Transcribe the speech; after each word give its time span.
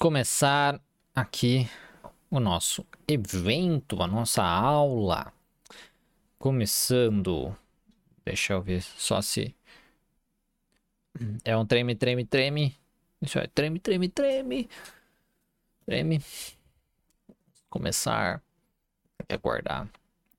começar 0.00 0.80
aqui 1.14 1.68
o 2.30 2.40
nosso 2.40 2.86
evento, 3.06 4.02
a 4.02 4.06
nossa 4.06 4.42
aula. 4.42 5.30
Começando. 6.38 7.54
Deixa 8.24 8.54
eu 8.54 8.62
ver 8.62 8.80
só 8.80 9.20
se. 9.20 9.54
É 11.44 11.54
um 11.54 11.66
treme, 11.66 11.94
treme, 11.94 12.24
treme. 12.24 12.74
Isso 13.20 13.38
é 13.38 13.46
treme, 13.46 13.78
treme, 13.78 14.08
treme. 14.08 14.70
Treme. 15.84 16.22
Começar. 17.68 18.42
Aguardar. 19.28 19.86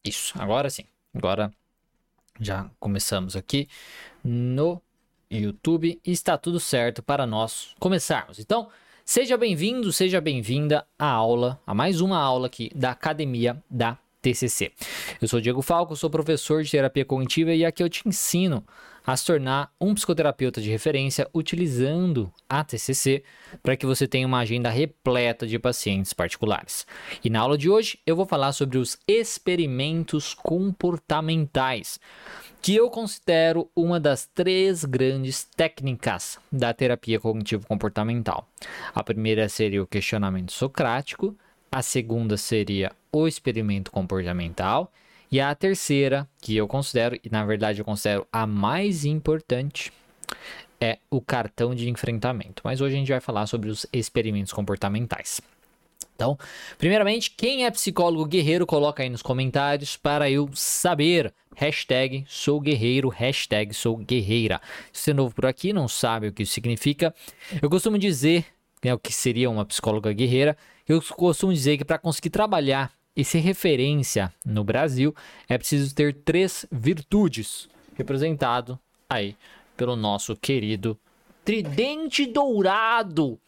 Isso, 0.03 0.33
agora 0.41 0.71
sim. 0.71 0.85
Agora 1.13 1.53
já 2.39 2.67
começamos 2.79 3.35
aqui 3.35 3.69
no 4.23 4.81
YouTube 5.29 6.01
está 6.03 6.35
tudo 6.35 6.59
certo 6.59 7.03
para 7.03 7.27
nós 7.27 7.75
começarmos. 7.79 8.39
Então, 8.39 8.71
seja 9.11 9.35
bem-vindo, 9.35 9.91
seja 9.91 10.21
bem-vinda 10.21 10.87
à 10.97 11.05
aula, 11.05 11.59
a 11.67 11.73
mais 11.73 11.99
uma 11.99 12.17
aula 12.17 12.47
aqui 12.47 12.71
da 12.73 12.91
Academia 12.91 13.61
da 13.69 13.97
TCC. 14.21 14.71
Eu 15.21 15.27
sou 15.27 15.41
Diego 15.41 15.61
Falco, 15.61 15.95
sou 15.95 16.09
professor 16.09 16.63
de 16.63 16.71
terapia 16.71 17.03
cognitiva 17.03 17.53
e 17.53 17.65
aqui 17.65 17.81
eu 17.83 17.89
te 17.89 18.07
ensino 18.07 18.63
a 19.05 19.17
se 19.17 19.25
tornar 19.25 19.73
um 19.79 19.95
psicoterapeuta 19.95 20.61
de 20.61 20.69
referência 20.69 21.27
utilizando 21.33 22.31
a 22.47 22.63
TCC 22.63 23.23
para 23.63 23.75
que 23.75 23.85
você 23.85 24.07
tenha 24.07 24.27
uma 24.27 24.39
agenda 24.39 24.69
repleta 24.69 25.47
de 25.47 25.57
pacientes 25.57 26.13
particulares. 26.13 26.85
E 27.23 27.29
na 27.29 27.39
aula 27.39 27.57
de 27.57 27.69
hoje 27.69 27.97
eu 28.05 28.15
vou 28.15 28.25
falar 28.25 28.51
sobre 28.51 28.77
os 28.77 28.97
experimentos 29.07 30.33
comportamentais, 30.33 31.99
que 32.61 32.75
eu 32.75 32.91
considero 32.91 33.69
uma 33.75 33.99
das 33.99 34.29
três 34.35 34.85
grandes 34.85 35.43
técnicas 35.43 36.37
da 36.51 36.71
terapia 36.71 37.19
cognitivo-comportamental. 37.19 38.47
A 38.93 39.03
primeira 39.03 39.49
seria 39.49 39.81
o 39.81 39.87
questionamento 39.87 40.51
socrático, 40.51 41.35
a 41.71 41.81
segunda 41.81 42.37
seria 42.37 42.91
o 43.11 43.27
experimento 43.27 43.91
comportamental 43.91 44.91
e 45.31 45.39
a 45.39 45.55
terceira, 45.55 46.27
que 46.41 46.57
eu 46.57 46.67
considero, 46.67 47.17
e 47.23 47.29
na 47.29 47.45
verdade 47.45 47.79
eu 47.79 47.85
considero 47.85 48.27
a 48.31 48.45
mais 48.45 49.05
importante, 49.05 49.91
é 50.79 50.97
o 51.09 51.21
cartão 51.21 51.73
de 51.73 51.89
enfrentamento. 51.89 52.61
Mas 52.65 52.81
hoje 52.81 52.95
a 52.95 52.97
gente 52.97 53.11
vai 53.11 53.21
falar 53.21 53.45
sobre 53.45 53.69
os 53.69 53.85
experimentos 53.93 54.51
comportamentais. 54.51 55.39
Então, 56.15 56.37
primeiramente, 56.77 57.31
quem 57.31 57.65
é 57.65 57.71
psicólogo 57.71 58.25
guerreiro, 58.25 58.65
coloca 58.67 59.01
aí 59.01 59.09
nos 59.09 59.21
comentários 59.21 59.95
para 59.95 60.29
eu 60.29 60.49
saber. 60.53 61.33
Hashtag 61.55 62.25
sou 62.27 62.59
guerreiro, 62.59 63.09
hashtag 63.09 63.73
sou 63.73 63.97
guerreira. 63.97 64.61
Se 64.91 65.03
você 65.03 65.11
é 65.11 65.13
novo 65.13 65.33
por 65.33 65.45
aqui, 65.45 65.73
não 65.73 65.87
sabe 65.87 66.27
o 66.27 66.31
que 66.33 66.43
isso 66.43 66.53
significa, 66.53 67.13
eu 67.61 67.69
costumo 67.69 67.97
dizer 67.97 68.45
né, 68.83 68.93
o 68.93 68.99
que 68.99 69.13
seria 69.13 69.49
uma 69.49 69.65
psicóloga 69.65 70.11
guerreira. 70.13 70.57
Eu 70.87 71.01
costumo 71.01 71.53
dizer 71.53 71.77
que 71.77 71.85
para 71.85 71.97
conseguir 71.97 72.29
trabalhar 72.29 72.91
e 73.15 73.23
ser 73.23 73.39
referência 73.39 74.33
no 74.45 74.63
Brasil, 74.63 75.13
é 75.47 75.57
preciso 75.57 75.93
ter 75.93 76.13
três 76.13 76.65
virtudes, 76.71 77.69
representado 77.95 78.79
aí 79.09 79.35
pelo 79.75 79.95
nosso 79.95 80.35
querido 80.35 80.97
Tridente 81.43 82.25
Dourado. 82.25 83.39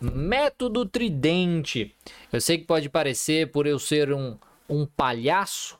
Método 0.00 0.84
Tridente. 0.84 1.94
Eu 2.32 2.40
sei 2.40 2.58
que 2.58 2.64
pode 2.64 2.88
parecer 2.88 3.50
por 3.50 3.66
eu 3.66 3.78
ser 3.78 4.12
um, 4.12 4.36
um 4.68 4.84
palhaço, 4.84 5.78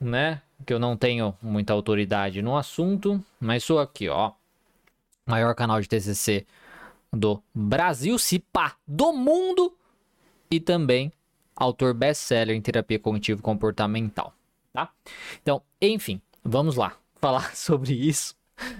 né? 0.00 0.40
Que 0.64 0.72
eu 0.72 0.78
não 0.78 0.96
tenho 0.96 1.36
muita 1.42 1.72
autoridade 1.72 2.42
no 2.42 2.56
assunto, 2.56 3.24
mas 3.40 3.64
sou 3.64 3.80
aqui, 3.80 4.08
ó. 4.08 4.32
Maior 5.26 5.54
canal 5.54 5.80
de 5.80 5.88
TCC 5.88 6.46
do 7.12 7.42
Brasil, 7.54 8.18
se 8.18 8.38
pá, 8.38 8.76
do 8.86 9.12
mundo 9.12 9.74
e 10.50 10.60
também 10.60 11.12
autor 11.58 11.92
best-seller 11.92 12.56
em 12.56 12.60
terapia 12.60 12.98
cognitivo 12.98 13.42
comportamental, 13.42 14.32
tá? 14.72 14.90
Então, 15.42 15.60
enfim, 15.80 16.20
vamos 16.44 16.76
lá 16.76 16.96
falar 17.20 17.54
sobre 17.56 17.92
isso, 17.92 18.36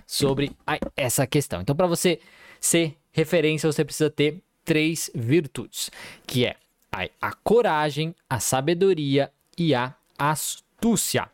sobre 0.07 0.53
a, 0.67 0.79
essa 0.97 1.27
questão. 1.27 1.61
Então, 1.61 1.75
para 1.75 1.87
você 1.87 2.21
ser 2.61 2.97
referência, 3.13 3.71
você 3.71 3.85
precisa 3.85 4.09
ter 4.09 4.41
três 4.65 5.11
virtudes, 5.15 5.91
que 6.27 6.47
é 6.47 6.57
a, 6.93 7.09
a 7.21 7.33
coragem, 7.33 8.15
a 8.29 8.39
sabedoria 8.39 9.33
e 9.57 9.75
a 9.75 9.95
astúcia 10.19 10.68
astúcia. 10.79 11.29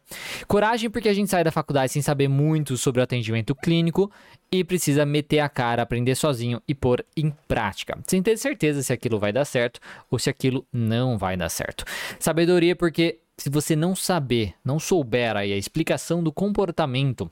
Coragem 0.49 0.89
porque 0.89 1.09
a 1.09 1.13
gente 1.13 1.31
sai 1.31 1.45
da 1.45 1.53
faculdade 1.53 1.93
sem 1.93 2.01
saber 2.01 2.29
muito 2.29 2.77
sobre 2.77 3.01
o 3.01 3.05
atendimento 3.05 3.55
clínico 3.55 4.11
e 4.51 4.65
precisa 4.65 5.05
meter 5.05 5.41
a 5.41 5.49
cara, 5.49 5.83
aprender 5.83 6.15
sozinho 6.15 6.63
e 6.67 6.75
pôr 6.75 7.05
em 7.17 7.31
prática, 7.47 7.99
sem 8.07 8.23
ter 8.23 8.39
certeza 8.39 8.83
se 8.83 8.93
aquilo 8.93 9.19
vai 9.19 9.33
dar 9.33 9.45
certo 9.45 9.81
ou 10.11 10.19
se 10.19 10.31
aquilo 10.31 10.67
não 10.73 11.19
vai 11.19 11.37
dar 11.37 11.51
certo. 11.51 11.85
Sabedoria 12.19 12.75
porque 12.75 13.19
se 13.37 13.51
você 13.51 13.77
não 13.77 13.95
saber, 13.95 14.55
não 14.65 14.79
souber 14.79 15.37
aí 15.37 15.53
a 15.53 15.57
explicação 15.57 16.23
do 16.23 16.33
comportamento 16.33 17.31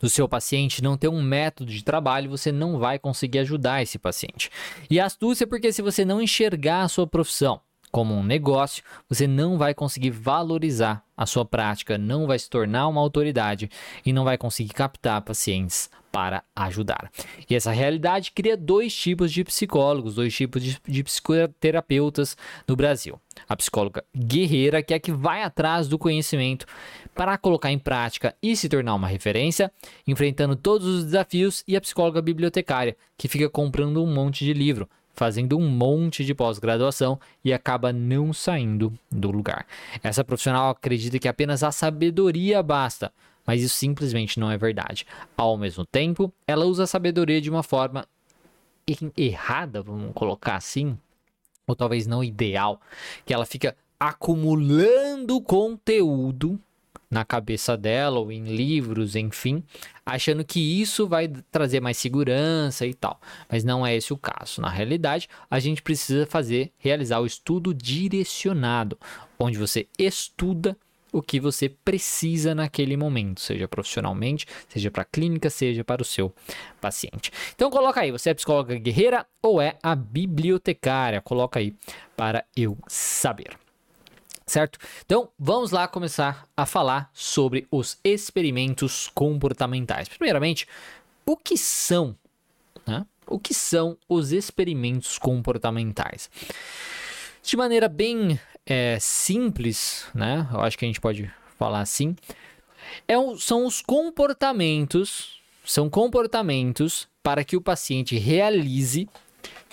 do 0.00 0.08
seu 0.08 0.28
paciente, 0.28 0.82
não 0.82 0.96
ter 0.96 1.08
um 1.08 1.22
método 1.22 1.70
de 1.70 1.84
trabalho, 1.84 2.30
você 2.30 2.50
não 2.50 2.78
vai 2.78 2.98
conseguir 2.98 3.40
ajudar 3.40 3.82
esse 3.82 3.98
paciente. 3.98 4.50
E 4.90 4.98
astúcia 4.98 5.46
porque 5.46 5.72
se 5.72 5.82
você 5.82 6.04
não 6.04 6.22
enxergar 6.22 6.82
a 6.82 6.88
sua 6.88 7.06
profissão, 7.06 7.60
como 7.90 8.14
um 8.14 8.22
negócio, 8.22 8.82
você 9.08 9.26
não 9.26 9.56
vai 9.58 9.74
conseguir 9.74 10.10
valorizar 10.10 11.02
a 11.16 11.26
sua 11.26 11.44
prática, 11.44 11.98
não 11.98 12.26
vai 12.26 12.38
se 12.38 12.48
tornar 12.48 12.86
uma 12.86 13.00
autoridade 13.00 13.70
e 14.04 14.12
não 14.12 14.24
vai 14.24 14.38
conseguir 14.38 14.72
captar 14.72 15.20
pacientes 15.22 15.90
para 16.12 16.42
ajudar. 16.54 17.10
E 17.48 17.54
essa 17.54 17.70
realidade 17.70 18.32
cria 18.32 18.56
dois 18.56 18.94
tipos 18.94 19.32
de 19.32 19.44
psicólogos, 19.44 20.14
dois 20.14 20.34
tipos 20.34 20.62
de, 20.62 20.80
de 20.86 21.04
psicoterapeutas 21.04 22.36
no 22.66 22.74
Brasil. 22.74 23.20
A 23.48 23.56
psicóloga 23.56 24.04
guerreira, 24.16 24.82
que 24.82 24.94
é 24.94 24.96
a 24.96 25.00
que 25.00 25.12
vai 25.12 25.42
atrás 25.42 25.86
do 25.86 25.98
conhecimento 25.98 26.66
para 27.14 27.36
colocar 27.36 27.70
em 27.70 27.78
prática 27.78 28.34
e 28.42 28.56
se 28.56 28.68
tornar 28.68 28.94
uma 28.94 29.08
referência, 29.08 29.70
enfrentando 30.06 30.56
todos 30.56 30.86
os 30.86 31.04
desafios, 31.04 31.62
e 31.66 31.76
a 31.76 31.80
psicóloga 31.80 32.22
bibliotecária, 32.22 32.96
que 33.16 33.28
fica 33.28 33.48
comprando 33.50 34.02
um 34.02 34.12
monte 34.12 34.44
de 34.44 34.52
livro, 34.52 34.88
fazendo 35.18 35.58
um 35.58 35.68
monte 35.68 36.24
de 36.24 36.32
pós-graduação 36.32 37.18
e 37.44 37.52
acaba 37.52 37.92
não 37.92 38.32
saindo 38.32 38.96
do 39.10 39.32
lugar. 39.32 39.66
Essa 40.00 40.22
profissional 40.22 40.70
acredita 40.70 41.18
que 41.18 41.26
apenas 41.26 41.64
a 41.64 41.72
sabedoria 41.72 42.62
basta, 42.62 43.12
mas 43.44 43.60
isso 43.60 43.74
simplesmente 43.74 44.38
não 44.38 44.48
é 44.48 44.56
verdade. 44.56 45.04
Ao 45.36 45.58
mesmo 45.58 45.84
tempo, 45.84 46.32
ela 46.46 46.64
usa 46.64 46.84
a 46.84 46.86
sabedoria 46.86 47.40
de 47.40 47.50
uma 47.50 47.64
forma 47.64 48.06
errada, 49.16 49.82
vamos 49.82 50.12
colocar 50.14 50.54
assim, 50.54 50.96
ou 51.66 51.74
talvez 51.74 52.06
não 52.06 52.22
ideal, 52.22 52.80
que 53.26 53.34
ela 53.34 53.44
fica 53.44 53.76
acumulando 53.98 55.40
conteúdo 55.40 56.60
na 57.10 57.24
cabeça 57.24 57.76
dela 57.76 58.18
ou 58.18 58.30
em 58.30 58.44
livros, 58.44 59.16
enfim, 59.16 59.62
achando 60.04 60.44
que 60.44 60.60
isso 60.60 61.06
vai 61.06 61.28
trazer 61.50 61.80
mais 61.80 61.96
segurança 61.96 62.86
e 62.86 62.92
tal. 62.92 63.20
Mas 63.50 63.64
não 63.64 63.86
é 63.86 63.96
esse 63.96 64.12
o 64.12 64.16
caso. 64.16 64.60
Na 64.60 64.68
realidade, 64.68 65.28
a 65.50 65.58
gente 65.58 65.82
precisa 65.82 66.26
fazer, 66.26 66.72
realizar 66.78 67.20
o 67.20 67.26
estudo 67.26 67.72
direcionado, 67.72 68.98
onde 69.38 69.58
você 69.58 69.86
estuda 69.98 70.76
o 71.10 71.22
que 71.22 71.40
você 71.40 71.70
precisa 71.70 72.54
naquele 72.54 72.94
momento, 72.94 73.40
seja 73.40 73.66
profissionalmente, 73.66 74.46
seja 74.68 74.90
para 74.90 75.02
a 75.02 75.06
clínica, 75.06 75.48
seja 75.48 75.82
para 75.82 76.02
o 76.02 76.04
seu 76.04 76.34
paciente. 76.80 77.30
Então 77.54 77.70
coloca 77.70 78.00
aí, 78.00 78.12
você 78.12 78.28
é 78.30 78.34
psicóloga 78.34 78.76
guerreira 78.76 79.26
ou 79.42 79.60
é 79.60 79.78
a 79.82 79.94
bibliotecária? 79.94 81.22
Coloca 81.22 81.60
aí 81.60 81.74
para 82.14 82.44
eu 82.54 82.76
saber 82.86 83.56
certo? 84.48 84.78
Então, 85.04 85.28
vamos 85.38 85.70
lá 85.70 85.86
começar 85.86 86.48
a 86.56 86.66
falar 86.66 87.10
sobre 87.12 87.66
os 87.70 87.98
experimentos 88.02 89.08
comportamentais. 89.14 90.08
Primeiramente, 90.08 90.66
o 91.24 91.36
que 91.36 91.56
são, 91.56 92.16
né? 92.86 93.06
O 93.26 93.38
que 93.38 93.52
são 93.52 93.96
os 94.08 94.32
experimentos 94.32 95.18
comportamentais? 95.18 96.30
De 97.42 97.56
maneira 97.56 97.88
bem 97.88 98.40
é, 98.64 98.98
simples, 99.00 100.06
né? 100.14 100.48
Eu 100.52 100.60
acho 100.60 100.78
que 100.78 100.84
a 100.84 100.88
gente 100.88 101.00
pode 101.00 101.30
falar 101.58 101.80
assim. 101.80 102.16
É, 103.06 103.14
são 103.38 103.66
os 103.66 103.82
comportamentos, 103.82 105.40
são 105.64 105.90
comportamentos 105.90 107.06
para 107.22 107.44
que 107.44 107.56
o 107.56 107.60
paciente 107.60 108.16
realize 108.16 109.06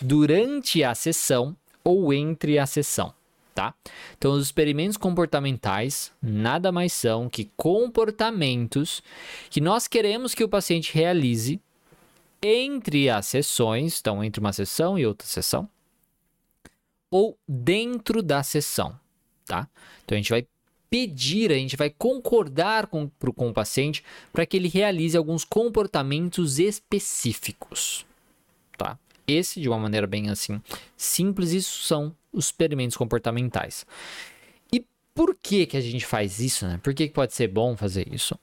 durante 0.01 0.83
a 0.83 0.93
sessão 0.93 1.55
ou 1.81 2.13
entre 2.13 2.59
a 2.59 2.65
sessão 2.65 3.13
tá? 3.55 3.73
Então, 4.17 4.33
os 4.33 4.43
experimentos 4.43 4.97
comportamentais 4.97 6.11
nada 6.21 6.73
mais 6.73 6.91
são 6.91 7.29
que 7.29 7.49
comportamentos 7.55 9.01
que 9.49 9.61
nós 9.61 9.87
queremos 9.87 10.35
que 10.35 10.43
o 10.43 10.49
paciente 10.49 10.93
realize 10.93 11.59
entre 12.43 13.09
as 13.09 13.25
sessões, 13.25 13.99
então 13.99 14.21
entre 14.21 14.41
uma 14.41 14.51
sessão 14.51 14.99
e 14.99 15.05
outra 15.05 15.25
sessão, 15.25 15.69
ou 17.09 17.37
dentro 17.47 18.21
da 18.21 18.43
sessão, 18.43 18.99
tá? 19.45 19.69
Então 20.03 20.17
a 20.17 20.19
gente 20.19 20.29
vai 20.29 20.45
pedir, 20.89 21.49
a 21.49 21.55
gente 21.55 21.77
vai 21.77 21.89
concordar 21.89 22.87
com, 22.87 23.09
com 23.35 23.49
o 23.49 23.53
paciente 23.53 24.03
para 24.33 24.45
que 24.45 24.57
ele 24.57 24.67
realize 24.67 25.15
alguns 25.15 25.45
comportamentos 25.45 26.59
específicos, 26.59 28.05
tá? 28.77 28.99
Esse, 29.25 29.61
de 29.61 29.69
uma 29.69 29.79
maneira 29.79 30.05
bem 30.05 30.29
assim 30.29 30.61
simples, 30.97 31.51
isso 31.51 31.83
são 31.83 32.13
os 32.35 32.45
experimentos 32.45 32.97
comportamentais. 32.97 33.85
E 34.71 34.85
por 35.13 35.35
que, 35.41 35.65
que 35.65 35.77
a 35.77 35.81
gente 35.81 36.05
faz 36.05 36.39
isso? 36.39 36.67
Né? 36.67 36.79
Por 36.83 36.93
que, 36.93 37.07
que 37.07 37.13
pode 37.13 37.33
ser 37.33 37.47
bom 37.47 37.75
fazer 37.75 38.13
isso? 38.13 38.37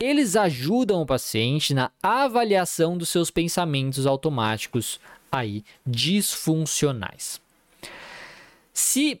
Eles 0.00 0.34
ajudam 0.36 1.02
o 1.02 1.06
paciente 1.06 1.74
na 1.74 1.90
avaliação 2.02 2.96
dos 2.96 3.08
seus 3.08 3.30
pensamentos 3.30 4.06
automáticos 4.06 4.98
aí 5.30 5.64
disfuncionais. 5.86 7.40
Se 8.72 9.20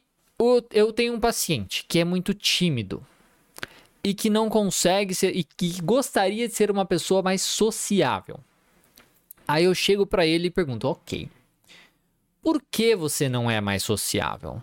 eu 0.72 0.92
tenho 0.92 1.14
um 1.14 1.20
paciente 1.20 1.84
que 1.88 1.98
é 1.98 2.04
muito 2.04 2.34
tímido 2.34 3.04
e 4.06 4.14
que 4.14 4.30
não 4.30 4.48
consegue 4.48 5.14
ser 5.14 5.34
e 5.34 5.42
que 5.42 5.80
gostaria 5.82 6.46
de 6.46 6.54
ser 6.54 6.70
uma 6.70 6.84
pessoa 6.84 7.22
mais 7.22 7.42
sociável. 7.42 8.38
Aí 9.48 9.64
eu 9.64 9.74
chego 9.74 10.06
para 10.06 10.24
ele 10.24 10.46
e 10.46 10.50
pergunto: 10.50 10.86
"OK. 10.86 11.28
Por 12.46 12.62
que 12.70 12.94
você 12.94 13.28
não 13.28 13.50
é 13.50 13.60
mais 13.60 13.82
sociável? 13.82 14.62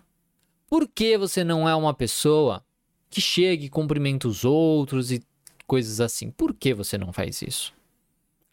Por 0.70 0.88
que 0.88 1.18
você 1.18 1.44
não 1.44 1.68
é 1.68 1.76
uma 1.76 1.94
pessoa 1.94 2.66
que 3.10 3.20
chega 3.20 3.66
e 3.66 3.70
cumprimenta 3.70 4.26
os 4.26 4.46
outros 4.46 5.12
e 5.12 5.22
coisas 5.68 6.00
assim? 6.00 6.32
Por 6.32 6.54
que 6.54 6.74
você 6.74 6.98
não 6.98 7.12
faz 7.12 7.42
isso?" 7.42 7.74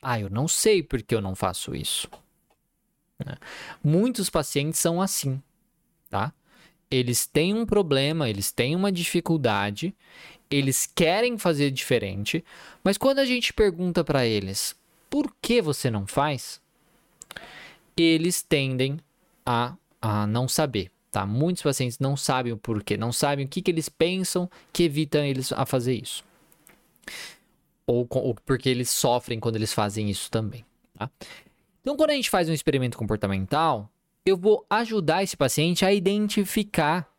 Ah, 0.02 0.18
eu 0.18 0.28
não 0.28 0.48
sei 0.48 0.82
porque 0.82 1.14
eu 1.14 1.20
não 1.20 1.36
faço 1.36 1.76
isso. 1.76 2.10
Né? 3.24 3.36
Muitos 3.84 4.28
pacientes 4.28 4.80
são 4.80 5.00
assim, 5.00 5.40
tá? 6.10 6.32
Eles 6.90 7.24
têm 7.24 7.54
um 7.54 7.64
problema, 7.64 8.28
eles 8.28 8.50
têm 8.50 8.74
uma 8.74 8.90
dificuldade, 8.90 9.94
eles 10.50 10.90
querem 10.92 11.38
fazer 11.38 11.70
diferente, 11.70 12.44
mas 12.82 12.98
quando 12.98 13.20
a 13.20 13.24
gente 13.24 13.52
pergunta 13.52 14.02
para 14.02 14.26
eles 14.26 14.74
por 15.08 15.32
que 15.40 15.62
você 15.62 15.88
não 15.88 16.04
faz, 16.04 16.60
eles 17.96 18.42
tendem 18.42 18.98
a, 19.50 19.74
a 20.00 20.26
não 20.26 20.46
saber. 20.46 20.90
Tá? 21.10 21.26
Muitos 21.26 21.62
pacientes 21.62 21.98
não 21.98 22.16
sabem 22.16 22.52
o 22.52 22.56
porquê, 22.56 22.96
não 22.96 23.12
sabem 23.12 23.44
o 23.44 23.48
que, 23.48 23.60
que 23.60 23.70
eles 23.70 23.88
pensam 23.88 24.48
que 24.72 24.84
evita 24.84 25.18
eles 25.26 25.52
a 25.52 25.66
fazer 25.66 25.94
isso. 25.94 26.24
Ou, 27.84 28.06
ou 28.08 28.34
porque 28.46 28.68
eles 28.68 28.88
sofrem 28.88 29.40
quando 29.40 29.56
eles 29.56 29.72
fazem 29.72 30.08
isso 30.08 30.30
também. 30.30 30.64
Tá? 30.96 31.10
Então, 31.80 31.96
quando 31.96 32.10
a 32.10 32.14
gente 32.14 32.30
faz 32.30 32.48
um 32.48 32.52
experimento 32.52 32.96
comportamental, 32.96 33.90
eu 34.24 34.36
vou 34.36 34.64
ajudar 34.70 35.24
esse 35.24 35.36
paciente 35.36 35.84
a 35.84 35.92
identificar 35.92 37.10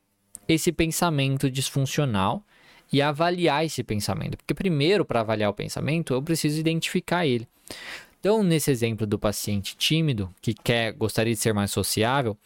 esse 0.48 0.72
pensamento 0.72 1.52
disfuncional 1.52 2.46
e 2.94 3.02
avaliar 3.02 3.66
esse 3.66 3.84
pensamento. 3.84 4.38
Porque, 4.38 4.54
primeiro, 4.54 5.04
para 5.04 5.20
avaliar 5.20 5.50
o 5.50 5.54
pensamento, 5.54 6.14
eu 6.14 6.22
preciso 6.22 6.60
identificar 6.60 7.26
ele. 7.26 7.48
Então, 8.22 8.44
nesse 8.44 8.70
exemplo 8.70 9.08
do 9.08 9.18
paciente 9.18 9.76
tímido 9.76 10.32
que 10.40 10.54
quer 10.54 10.94
gostaria 10.94 11.34
de 11.34 11.40
ser 11.40 11.56
mais 11.56 11.72
sociável, 11.72 12.38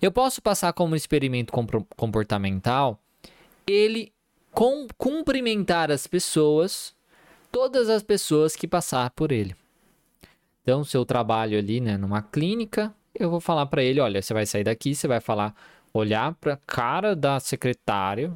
eu 0.00 0.12
posso 0.12 0.40
passar 0.40 0.72
como 0.72 0.94
experimento 0.94 1.52
comportamental 1.96 3.00
ele 3.66 4.12
com, 4.52 4.86
cumprimentar 4.96 5.90
as 5.90 6.06
pessoas, 6.06 6.94
todas 7.50 7.88
as 7.88 8.04
pessoas 8.04 8.54
que 8.54 8.68
passar 8.68 9.10
por 9.10 9.32
ele. 9.32 9.56
Então, 10.62 10.84
se 10.84 10.96
eu 10.96 11.04
trabalho 11.04 11.58
ali, 11.58 11.80
né, 11.80 11.96
numa 11.96 12.22
clínica, 12.22 12.94
eu 13.12 13.28
vou 13.28 13.40
falar 13.40 13.66
para 13.66 13.82
ele, 13.82 13.98
olha, 13.98 14.22
você 14.22 14.32
vai 14.32 14.46
sair 14.46 14.62
daqui, 14.62 14.94
você 14.94 15.08
vai 15.08 15.20
falar, 15.20 15.52
olhar 15.92 16.34
para 16.34 16.56
cara 16.64 17.16
da 17.16 17.40
secretária, 17.40 18.32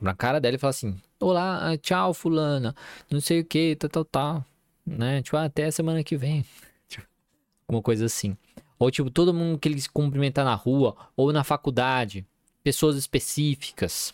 na 0.00 0.14
cara 0.14 0.40
dela 0.40 0.56
e 0.56 0.58
falar 0.58 0.70
assim: 0.70 0.96
"Olá, 1.20 1.76
tchau, 1.76 2.14
fulana, 2.14 2.74
não 3.10 3.20
sei 3.20 3.40
o 3.40 3.44
que, 3.44 3.76
tal, 3.76 3.90
tal, 3.90 4.04
tal", 4.06 4.44
né? 4.86 5.22
Tipo, 5.22 5.36
ah, 5.36 5.44
até 5.44 5.70
semana 5.70 6.02
que 6.04 6.16
vem. 6.16 6.44
Tipo, 6.88 7.06
uma 7.68 7.82
coisa 7.82 8.06
assim. 8.06 8.36
Ou 8.78 8.90
tipo, 8.90 9.10
todo 9.10 9.32
mundo 9.32 9.58
que 9.58 9.68
ele 9.68 9.80
se 9.80 9.88
cumprimentar 9.88 10.44
na 10.44 10.54
rua 10.54 10.96
ou 11.16 11.32
na 11.32 11.44
faculdade, 11.44 12.26
pessoas 12.62 12.96
específicas, 12.96 14.12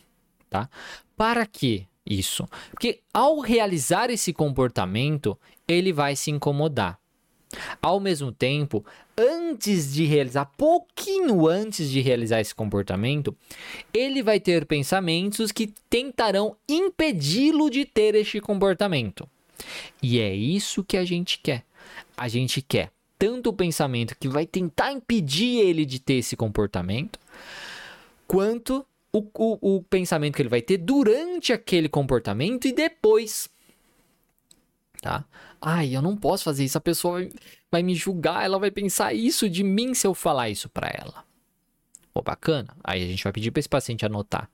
tá? 0.49 0.69
Para 1.17 1.47
quê? 1.47 1.87
Isso. 2.05 2.47
Porque 2.71 3.01
ao 3.13 3.41
realizar 3.41 4.11
esse 4.11 4.33
comportamento, 4.33 5.39
ele 5.67 5.93
vai 5.93 6.17
se 6.17 6.31
incomodar. 6.31 6.99
Ao 7.83 7.99
mesmo 7.99 8.31
tempo, 8.31 8.85
antes 9.19 9.93
de 9.93 10.05
realizar, 10.05 10.47
pouquinho 10.57 11.49
antes 11.49 11.91
de 11.91 12.01
realizar 12.01 12.41
esse 12.41 12.55
comportamento, 12.55 13.37
ele 13.93 14.23
vai 14.23 14.39
ter 14.39 14.65
pensamentos 14.67 15.51
que 15.51 15.73
tentarão 15.89 16.57
impedi-lo 16.69 17.69
de 17.69 17.85
ter 17.85 18.15
este 18.15 18.41
comportamento. 18.41 19.29
E 20.03 20.19
é 20.19 20.35
isso 20.35 20.85
que 20.85 20.97
a 20.97 21.05
gente 21.05 21.39
quer. 21.39 21.65
A 22.17 22.29
gente 22.29 22.61
quer 22.63 22.91
tanto 23.21 23.51
o 23.51 23.53
pensamento 23.53 24.17
que 24.19 24.29
vai 24.29 24.47
tentar 24.47 24.93
impedir 24.93 25.59
ele 25.59 25.85
de 25.85 26.01
ter 26.01 26.15
esse 26.15 26.35
comportamento, 26.35 27.19
quanto 28.27 28.87
o, 29.13 29.19
o, 29.35 29.77
o 29.77 29.83
pensamento 29.83 30.37
que 30.37 30.41
ele 30.41 30.49
vai 30.49 30.63
ter 30.63 30.79
durante 30.79 31.53
aquele 31.53 31.87
comportamento 31.87 32.67
e 32.67 32.73
depois. 32.73 33.51
Tá? 35.03 35.25
Ai, 35.61 35.95
eu 35.95 36.01
não 36.01 36.17
posso 36.17 36.45
fazer 36.45 36.65
isso, 36.65 36.79
a 36.79 36.81
pessoa 36.81 37.19
vai, 37.19 37.31
vai 37.71 37.83
me 37.83 37.95
julgar, 37.95 38.43
ela 38.43 38.59
vai 38.59 38.71
pensar 38.71 39.13
isso 39.13 39.51
de 39.51 39.63
mim 39.63 39.93
se 39.93 40.07
eu 40.07 40.15
falar 40.15 40.49
isso 40.49 40.71
para 40.71 40.89
ela. 40.89 41.23
Pô, 42.15 42.23
bacana. 42.23 42.75
Aí 42.83 43.05
a 43.05 43.07
gente 43.07 43.23
vai 43.23 43.33
pedir 43.33 43.51
para 43.51 43.61
esse 43.61 43.69
paciente 43.69 44.07
anotar. 44.07 44.49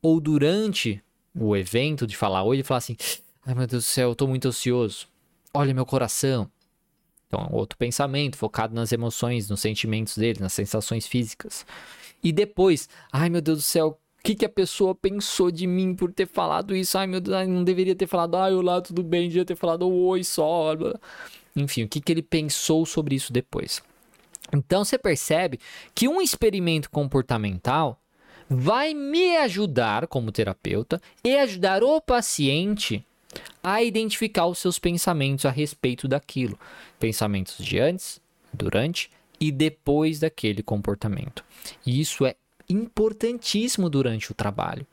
Ou 0.00 0.18
durante 0.18 1.02
o 1.34 1.54
evento 1.54 2.06
de 2.06 2.16
falar 2.16 2.42
hoje, 2.42 2.62
falar 2.62 2.78
assim: 2.78 2.96
Ai 3.48 3.54
meu 3.54 3.66
Deus 3.66 3.84
do 3.84 3.88
céu, 3.88 4.10
eu 4.10 4.14
tô 4.14 4.26
muito 4.26 4.46
ansioso. 4.46 5.08
Olha 5.54 5.72
meu 5.72 5.86
coração. 5.86 6.50
Então, 7.26 7.48
outro 7.50 7.78
pensamento 7.78 8.36
focado 8.36 8.74
nas 8.74 8.92
emoções, 8.92 9.48
nos 9.48 9.60
sentimentos 9.60 10.18
dele, 10.18 10.38
nas 10.38 10.52
sensações 10.52 11.06
físicas. 11.06 11.64
E 12.22 12.30
depois, 12.30 12.90
ai 13.10 13.30
meu 13.30 13.40
Deus 13.40 13.56
do 13.56 13.62
céu, 13.62 13.98
o 14.18 14.22
que, 14.22 14.34
que 14.34 14.44
a 14.44 14.50
pessoa 14.50 14.94
pensou 14.94 15.50
de 15.50 15.66
mim 15.66 15.94
por 15.94 16.12
ter 16.12 16.26
falado 16.26 16.76
isso? 16.76 16.98
Ai, 16.98 17.06
meu 17.06 17.22
Deus, 17.22 17.48
não 17.48 17.64
deveria 17.64 17.96
ter 17.96 18.06
falado, 18.06 18.36
ai, 18.36 18.52
olá, 18.52 18.82
tudo 18.82 19.02
bem, 19.02 19.28
devia 19.28 19.46
ter 19.46 19.56
falado 19.56 19.88
oi 19.88 20.22
só. 20.22 20.74
Enfim, 21.56 21.84
o 21.84 21.88
que, 21.88 22.02
que 22.02 22.12
ele 22.12 22.22
pensou 22.22 22.84
sobre 22.84 23.14
isso 23.14 23.32
depois. 23.32 23.82
Então 24.52 24.84
você 24.84 24.98
percebe 24.98 25.58
que 25.94 26.06
um 26.06 26.20
experimento 26.20 26.90
comportamental 26.90 27.98
vai 28.46 28.92
me 28.92 29.38
ajudar 29.38 30.06
como 30.06 30.30
terapeuta 30.30 31.00
e 31.24 31.34
ajudar 31.38 31.82
o 31.82 31.98
paciente 31.98 33.06
a 33.62 33.82
identificar 33.82 34.46
os 34.46 34.58
seus 34.58 34.78
pensamentos 34.78 35.44
a 35.44 35.50
respeito 35.50 36.06
daquilo. 36.08 36.58
Pensamentos 36.98 37.64
de 37.64 37.78
antes, 37.78 38.20
durante 38.52 39.10
e 39.40 39.52
depois 39.52 40.18
daquele 40.20 40.62
comportamento. 40.62 41.44
E 41.86 42.00
isso 42.00 42.26
é 42.26 42.34
importantíssimo 42.68 43.88
durante 43.88 44.30
o 44.30 44.34
trabalho. 44.34 44.86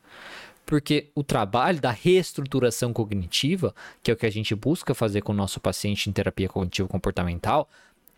Porque 0.64 1.10
o 1.14 1.22
trabalho 1.22 1.80
da 1.80 1.92
reestruturação 1.92 2.92
cognitiva, 2.92 3.74
que 4.02 4.10
é 4.10 4.14
o 4.14 4.16
que 4.16 4.26
a 4.26 4.30
gente 4.30 4.54
busca 4.54 4.94
fazer 4.94 5.22
com 5.22 5.32
o 5.32 5.36
nosso 5.36 5.60
paciente 5.60 6.10
em 6.10 6.12
terapia 6.12 6.48
cognitivo 6.48 6.88
comportamental, 6.88 7.68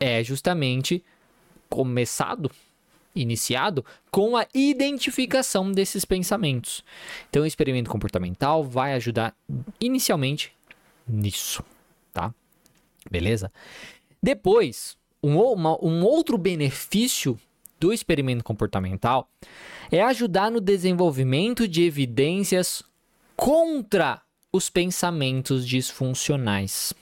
é 0.00 0.25
justamente 0.25 1.05
começado, 1.69 2.50
iniciado 3.21 3.85
com 4.11 4.37
a 4.37 4.47
identificação 4.55 5.71
desses 5.73 6.05
pensamentos. 6.05 6.85
Então, 7.29 7.43
o 7.43 7.47
experimento 7.47 7.91
comportamental 7.91 8.65
vai 8.65 8.95
ajudar 8.95 9.35
inicialmente 9.81 10.53
nisso, 11.07 11.63
tá? 12.13 12.35
Beleza? 13.11 13.53
Depois, 14.23 14.97
um, 15.23 15.39
uma, 15.39 15.85
um 15.85 16.05
outro 16.05 16.37
benefício 16.37 17.39
do 17.79 17.93
experimento 17.93 18.45
comportamental 18.45 19.29
é 19.91 20.03
ajudar 20.03 20.51
no 20.51 20.61
desenvolvimento 20.61 21.67
de 21.67 21.85
evidências 21.85 22.83
contra 23.37 24.21
os 24.53 24.69
pensamentos 24.69 25.67
disfuncionais. 25.67 26.93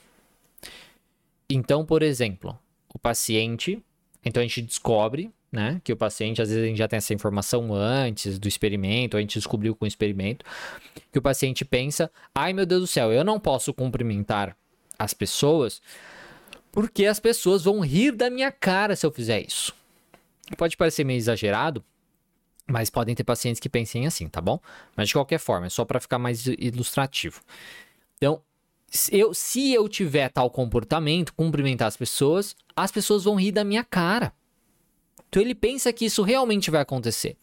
Então, 1.49 1.85
por 1.85 2.03
exemplo, 2.03 2.57
o 2.93 2.99
paciente, 2.99 3.83
então 4.23 4.41
a 4.41 4.45
gente 4.45 4.61
descobre, 4.61 5.31
né, 5.51 5.81
que 5.83 5.93
o 5.93 5.97
paciente, 5.97 6.41
às 6.41 6.49
vezes 6.49 6.63
a 6.63 6.67
gente 6.67 6.77
já 6.77 6.87
tem 6.87 6.97
essa 6.97 7.13
informação 7.13 7.73
antes 7.73 8.37
do 8.37 8.47
experimento, 8.47 9.15
a 9.15 9.21
gente 9.21 9.39
descobriu 9.39 9.75
com 9.75 9.85
o 9.85 9.87
experimento, 9.87 10.45
que 11.11 11.19
o 11.19 11.21
paciente 11.21 11.63
pensa: 11.63 12.11
ai 12.35 12.53
meu 12.53 12.65
Deus 12.65 12.81
do 12.81 12.87
céu, 12.87 13.11
eu 13.11 13.23
não 13.23 13.39
posso 13.39 13.73
cumprimentar 13.73 14.55
as 14.99 15.13
pessoas 15.13 15.81
porque 16.77 17.07
as 17.07 17.19
pessoas 17.19 17.63
vão 17.63 17.79
rir 17.79 18.11
da 18.11 18.29
minha 18.29 18.51
cara 18.51 18.95
se 18.95 19.03
eu 19.03 19.11
fizer 19.11 19.41
isso. 19.41 19.73
Pode 20.55 20.77
parecer 20.77 21.03
meio 21.03 21.17
exagerado, 21.17 21.83
mas 22.67 22.89
podem 22.89 23.15
ter 23.15 23.23
pacientes 23.23 23.59
que 23.59 23.67
pensem 23.67 24.05
assim, 24.05 24.29
tá 24.29 24.39
bom? 24.39 24.59
Mas 24.95 25.07
de 25.07 25.13
qualquer 25.13 25.39
forma, 25.39 25.65
é 25.65 25.69
só 25.69 25.83
para 25.83 25.99
ficar 25.99 26.19
mais 26.19 26.45
ilustrativo. 26.45 27.41
Então, 28.17 28.43
eu, 29.11 29.33
se 29.33 29.73
eu 29.73 29.89
tiver 29.89 30.29
tal 30.29 30.51
comportamento, 30.51 31.33
cumprimentar 31.33 31.87
as 31.87 31.97
pessoas, 31.97 32.55
as 32.75 32.91
pessoas 32.91 33.23
vão 33.23 33.35
rir 33.35 33.51
da 33.51 33.63
minha 33.63 33.83
cara. 33.83 34.31
Então 35.29 35.41
ele 35.41 35.55
pensa 35.55 35.91
que 35.91 36.05
isso 36.05 36.23
realmente 36.23 36.71
vai 36.71 36.81
acontecer. 36.81 37.35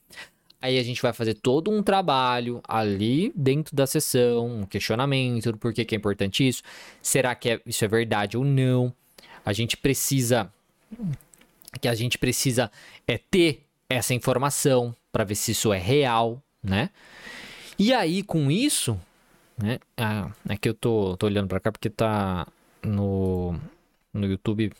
Aí 0.60 0.78
a 0.78 0.82
gente 0.82 1.02
vai 1.02 1.12
fazer 1.12 1.34
todo 1.34 1.70
um 1.70 1.82
trabalho 1.82 2.62
ali 2.66 3.30
dentro 3.36 3.76
da 3.76 3.86
sessão, 3.86 4.60
um 4.60 4.66
questionamento 4.66 5.52
do 5.52 5.58
porquê 5.58 5.84
que 5.84 5.94
é 5.94 5.98
importante 5.98 6.48
isso. 6.48 6.62
Será 7.02 7.34
que 7.34 7.50
é, 7.50 7.60
isso 7.66 7.84
é 7.84 7.88
verdade 7.88 8.38
ou 8.38 8.44
não? 8.44 8.90
A 9.44 9.52
gente 9.52 9.76
precisa 9.76 10.50
que 11.78 11.86
a 11.86 11.94
gente 11.94 12.16
precisa 12.16 12.70
é 13.06 13.18
ter 13.18 13.62
essa 13.90 14.14
informação 14.14 14.96
para 15.12 15.24
ver 15.24 15.34
se 15.34 15.52
isso 15.52 15.70
é 15.70 15.78
real, 15.78 16.42
né? 16.62 16.88
E 17.78 17.92
aí 17.92 18.22
com 18.22 18.50
isso, 18.50 18.98
né? 19.58 19.78
Ah, 19.98 20.30
é 20.48 20.56
que 20.56 20.68
eu 20.68 20.72
tô, 20.72 21.14
tô 21.18 21.26
olhando 21.26 21.48
para 21.48 21.60
cá 21.60 21.70
porque 21.70 21.90
tá 21.90 22.46
no 22.82 23.54
no 24.14 24.26
YouTube 24.26 24.72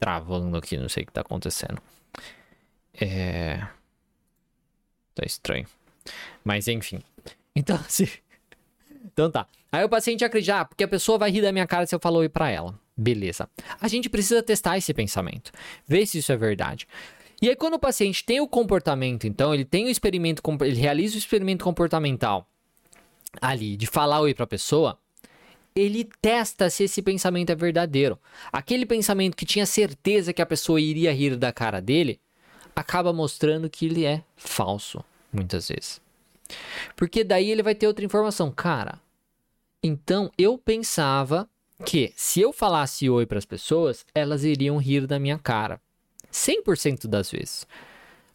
travando 0.00 0.56
aqui, 0.56 0.76
não 0.76 0.88
sei 0.88 1.04
o 1.04 1.06
que 1.06 1.12
tá 1.12 1.20
acontecendo. 1.20 1.80
É 3.00 3.60
tá 5.14 5.26
estranho. 5.26 5.66
Mas 6.44 6.66
enfim. 6.66 7.00
Então, 7.54 7.76
assim, 7.86 8.08
então 9.04 9.30
tá. 9.30 9.46
Aí 9.70 9.84
o 9.84 9.88
paciente 9.88 10.24
acredita, 10.24 10.60
ah, 10.60 10.64
porque 10.64 10.82
a 10.82 10.88
pessoa 10.88 11.18
vai 11.18 11.30
rir 11.30 11.42
da 11.42 11.52
minha 11.52 11.66
cara 11.66 11.86
se 11.86 11.94
eu 11.94 12.00
falar 12.00 12.18
oi 12.18 12.28
pra 12.28 12.50
ela. 12.50 12.78
Beleza. 12.96 13.48
A 13.80 13.88
gente 13.88 14.08
precisa 14.08 14.42
testar 14.42 14.76
esse 14.76 14.92
pensamento, 14.92 15.52
ver 15.86 16.06
se 16.06 16.18
isso 16.18 16.32
é 16.32 16.36
verdade. 16.36 16.86
E 17.40 17.48
aí, 17.48 17.56
quando 17.56 17.74
o 17.74 17.78
paciente 17.78 18.24
tem 18.24 18.40
o 18.40 18.48
comportamento, 18.48 19.26
então, 19.26 19.54
ele 19.54 19.64
tem 19.64 19.86
o 19.86 19.88
experimento, 19.88 20.42
ele 20.60 20.76
realiza 20.76 21.14
o 21.14 21.18
experimento 21.18 21.64
comportamental 21.64 22.46
ali, 23.40 23.76
de 23.76 23.86
falar 23.86 24.20
oi 24.20 24.34
pra 24.34 24.46
pessoa, 24.46 24.98
ele 25.74 26.08
testa 26.20 26.68
se 26.68 26.84
esse 26.84 27.02
pensamento 27.02 27.50
é 27.50 27.54
verdadeiro. 27.54 28.18
Aquele 28.52 28.84
pensamento 28.84 29.36
que 29.36 29.46
tinha 29.46 29.66
certeza 29.66 30.32
que 30.32 30.42
a 30.42 30.46
pessoa 30.46 30.80
iria 30.80 31.12
rir 31.12 31.36
da 31.36 31.52
cara 31.52 31.80
dele, 31.80 32.20
acaba 32.74 33.12
mostrando 33.12 33.68
que 33.70 33.86
ele 33.86 34.04
é 34.04 34.22
falso, 34.36 35.04
muitas 35.32 35.68
vezes. 35.68 36.00
Porque 36.96 37.22
daí 37.22 37.50
ele 37.50 37.62
vai 37.62 37.74
ter 37.74 37.86
outra 37.86 38.04
informação. 38.04 38.50
Cara, 38.50 39.00
então 39.82 40.30
eu 40.36 40.58
pensava 40.58 41.48
que 41.84 42.12
se 42.16 42.40
eu 42.40 42.52
falasse 42.52 43.08
oi 43.08 43.24
para 43.26 43.38
as 43.38 43.44
pessoas, 43.44 44.04
elas 44.14 44.44
iriam 44.44 44.76
rir 44.76 45.06
da 45.06 45.18
minha 45.18 45.38
cara. 45.38 45.80
100% 46.32 47.06
das 47.06 47.30
vezes. 47.30 47.66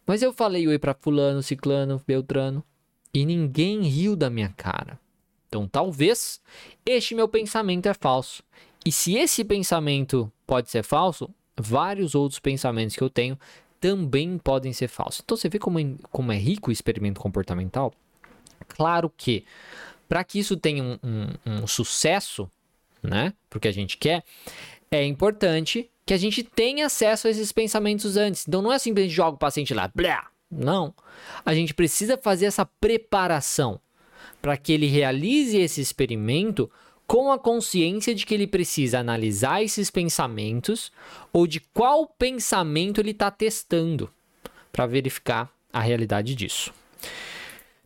Mas 0.06 0.22
eu 0.22 0.32
falei 0.32 0.66
oi 0.68 0.78
para 0.78 0.94
fulano, 0.94 1.42
ciclano, 1.42 2.02
beltrano 2.06 2.62
e 3.12 3.24
ninguém 3.24 3.82
riu 3.82 4.14
da 4.14 4.28
minha 4.28 4.52
cara. 4.56 4.98
Então, 5.48 5.66
talvez 5.68 6.40
este 6.84 7.14
meu 7.14 7.28
pensamento 7.28 7.86
é 7.86 7.94
falso. 7.94 8.42
E 8.84 8.92
se 8.92 9.14
esse 9.16 9.44
pensamento 9.44 10.30
pode 10.46 10.70
ser 10.70 10.82
falso, 10.82 11.28
vários 11.56 12.14
outros 12.14 12.38
pensamentos 12.38 12.96
que 12.96 13.02
eu 13.02 13.10
tenho 13.10 13.38
também 13.80 14.38
podem 14.38 14.72
ser 14.72 14.88
falsos. 14.88 15.20
Então, 15.24 15.36
você 15.36 15.48
vê 15.48 15.58
como 15.58 15.78
é, 15.78 15.84
como 16.10 16.32
é 16.32 16.36
rico 16.36 16.70
o 16.70 16.72
experimento 16.72 17.20
comportamental? 17.20 17.92
Claro 18.68 19.12
que, 19.16 19.44
para 20.08 20.24
que 20.24 20.38
isso 20.38 20.56
tenha 20.56 20.82
um, 20.82 20.98
um, 21.02 21.62
um 21.62 21.66
sucesso, 21.66 22.50
né? 23.02 23.32
Porque 23.48 23.68
a 23.68 23.72
gente 23.72 23.96
quer, 23.96 24.24
é 24.90 25.04
importante 25.04 25.90
que 26.04 26.14
a 26.14 26.16
gente 26.16 26.42
tenha 26.42 26.86
acesso 26.86 27.26
a 27.26 27.30
esses 27.30 27.50
pensamentos 27.50 28.16
antes. 28.16 28.46
Então 28.46 28.62
não 28.62 28.72
é 28.72 28.78
simplesmente 28.78 29.14
joga 29.14 29.34
o 29.34 29.38
paciente 29.38 29.74
lá, 29.74 29.90
blá. 29.92 30.28
Não. 30.48 30.94
A 31.44 31.52
gente 31.52 31.74
precisa 31.74 32.16
fazer 32.16 32.46
essa 32.46 32.64
preparação 32.64 33.80
para 34.40 34.56
que 34.56 34.72
ele 34.72 34.86
realize 34.86 35.56
esse 35.56 35.80
experimento 35.80 36.70
com 37.06 37.30
a 37.30 37.38
consciência 37.38 38.14
de 38.14 38.26
que 38.26 38.34
ele 38.34 38.46
precisa 38.46 38.98
analisar 38.98 39.62
esses 39.62 39.90
pensamentos 39.90 40.90
ou 41.32 41.46
de 41.46 41.60
qual 41.60 42.06
pensamento 42.06 43.00
ele 43.00 43.12
está 43.12 43.30
testando 43.30 44.10
para 44.72 44.86
verificar 44.86 45.50
a 45.72 45.80
realidade 45.80 46.34
disso. 46.34 46.72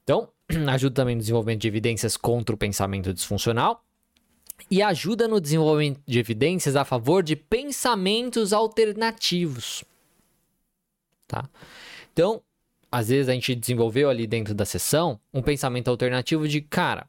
Então, 0.03 0.29
ajuda 0.69 0.95
também 0.95 1.15
no 1.15 1.21
desenvolvimento 1.21 1.61
de 1.61 1.69
evidências 1.69 2.17
contra 2.17 2.55
o 2.55 2.59
pensamento 2.59 3.13
disfuncional 3.13 3.85
e 4.71 4.83
ajuda 4.83 5.29
no 5.29 5.41
desenvolvimento 5.41 6.01
de 6.07 6.19
evidências 6.19 6.77
a 6.77 6.85
favor 6.85 7.23
de 7.23 7.37
pensamentos 7.37 8.53
alternativos. 8.53 9.85
Tá? 11.27 11.49
Então, 12.13 12.43
às 12.91 13.09
vezes 13.09 13.29
a 13.29 13.33
gente 13.33 13.55
desenvolveu 13.55 14.11
ali 14.11 14.27
dentro 14.27 14.55
da 14.55 14.65
sessão 14.65 15.21
um 15.33 15.43
pensamento 15.43 15.89
alternativo 15.89 16.49
de, 16.49 16.61
cara, 16.61 17.07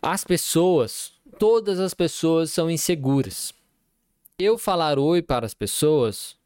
as 0.00 0.24
pessoas, 0.24 1.12
todas 1.38 1.78
as 1.78 1.94
pessoas 1.94 2.50
são 2.50 2.70
inseguras. 2.70 3.52
Eu 4.38 4.58
falar 4.58 4.98
oi 4.98 5.22
para 5.22 5.46
as 5.46 5.54
pessoas 5.54 6.36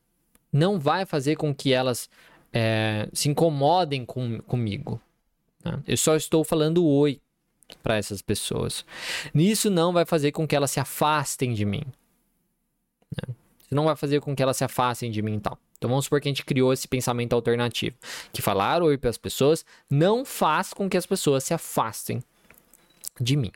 não 0.52 0.78
vai 0.78 1.06
fazer 1.06 1.36
com 1.36 1.54
que 1.54 1.72
elas 1.72 2.10
é, 2.52 3.08
se 3.12 3.28
incomodem 3.28 4.04
com, 4.04 4.40
comigo. 4.40 5.00
Né? 5.64 5.82
Eu 5.86 5.96
só 5.96 6.16
estou 6.16 6.44
falando 6.44 6.84
oi 6.84 7.20
para 7.82 7.96
essas 7.96 8.20
pessoas. 8.22 8.84
Nisso 9.32 9.70
não 9.70 9.92
vai 9.92 10.04
fazer 10.04 10.32
com 10.32 10.46
que 10.46 10.56
elas 10.56 10.70
se 10.70 10.80
afastem 10.80 11.54
de 11.54 11.64
mim. 11.64 11.82
Né? 13.10 13.34
Não 13.70 13.84
vai 13.84 13.96
fazer 13.96 14.20
com 14.20 14.34
que 14.34 14.42
elas 14.42 14.56
se 14.56 14.64
afastem 14.64 15.10
de 15.10 15.22
mim 15.22 15.36
e 15.36 15.40
tal. 15.40 15.58
Então 15.76 15.90
vamos 15.90 16.06
supor 16.06 16.20
que 16.20 16.28
a 16.28 16.30
gente 16.30 16.44
criou 16.44 16.72
esse 16.72 16.88
pensamento 16.88 17.34
alternativo. 17.34 17.96
Que 18.32 18.42
falar 18.42 18.82
oi 18.82 18.96
para 18.96 19.10
as 19.10 19.18
pessoas 19.18 19.64
não 19.90 20.24
faz 20.24 20.72
com 20.72 20.88
que 20.88 20.96
as 20.96 21.06
pessoas 21.06 21.44
se 21.44 21.54
afastem 21.54 22.22
de 23.20 23.36
mim. 23.36 23.52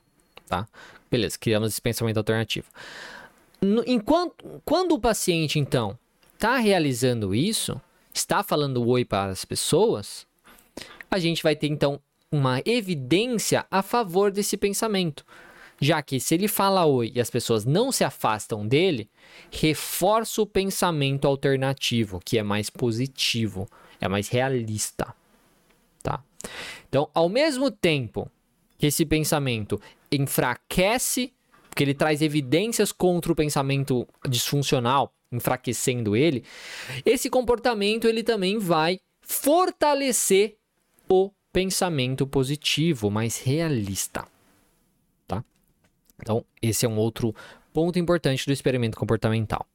Tá? 0.47 0.67
Beleza, 1.11 1.39
criamos 1.39 1.73
esse 1.73 1.81
pensamento 1.81 2.19
alternativo. 2.19 2.67
No, 3.61 3.83
enquanto, 3.87 4.63
quando 4.65 4.93
o 4.93 5.01
paciente, 5.01 5.59
então, 5.59 5.99
está 6.35 6.57
realizando 6.57 7.35
isso, 7.35 7.81
está 8.13 8.43
falando 8.43 8.87
oi 8.89 9.05
para 9.05 9.31
as 9.31 9.45
pessoas, 9.45 10.27
a 11.11 11.19
gente 11.19 11.43
vai 11.43 11.55
ter 11.55 11.67
então 11.67 12.01
uma 12.33 12.63
evidência 12.65 13.67
a 13.71 13.83
favor 13.83 14.31
desse 14.31 14.57
pensamento. 14.57 15.25
Já 15.81 16.03
que 16.03 16.21
se 16.21 16.35
ele 16.35 16.47
fala 16.47 16.85
oi 16.85 17.11
e 17.15 17.21
as 17.21 17.31
pessoas 17.31 17.65
não 17.65 17.91
se 17.91 18.05
afastam 18.05 18.67
dele, 18.67 19.09
reforça 19.51 20.43
o 20.43 20.47
pensamento 20.47 21.27
alternativo, 21.27 22.21
que 22.23 22.39
é 22.39 22.43
mais 22.43 22.69
positivo, 22.69 23.67
é 23.99 24.07
mais 24.07 24.29
realista, 24.29 25.15
tá? 26.03 26.23
Então, 26.89 27.09
ao 27.15 27.29
mesmo 27.29 27.71
tempo 27.71 28.31
que 28.79 28.87
esse 28.87 29.07
pensamento 29.07 29.81
enfraquece, 30.13 31.33
porque 31.69 31.85
ele 31.85 31.95
traz 31.95 32.21
evidências 32.21 32.93
contra 32.93 33.33
o 33.33 33.37
pensamento 33.37 34.07
disfuncional, 34.29 35.15
enfraquecendo 35.33 36.17
ele, 36.17 36.45
esse 37.07 37.31
comportamento 37.31 38.07
ele 38.07 38.23
também 38.23 38.59
vai 38.59 38.99
fortalecer 39.23 40.57
o 41.09 41.31
pensamento 41.53 42.27
positivo, 42.27 43.11
mais 43.11 43.39
realista. 43.39 44.27
Então, 46.23 46.45
esse 46.61 46.87
é 46.87 46.89
um 46.89 46.97
outro 46.97 47.35
ponto 47.73 47.99
importante 47.99 48.47
do 48.47 48.53
experimento 48.53 48.99
comportamental. 48.99 49.67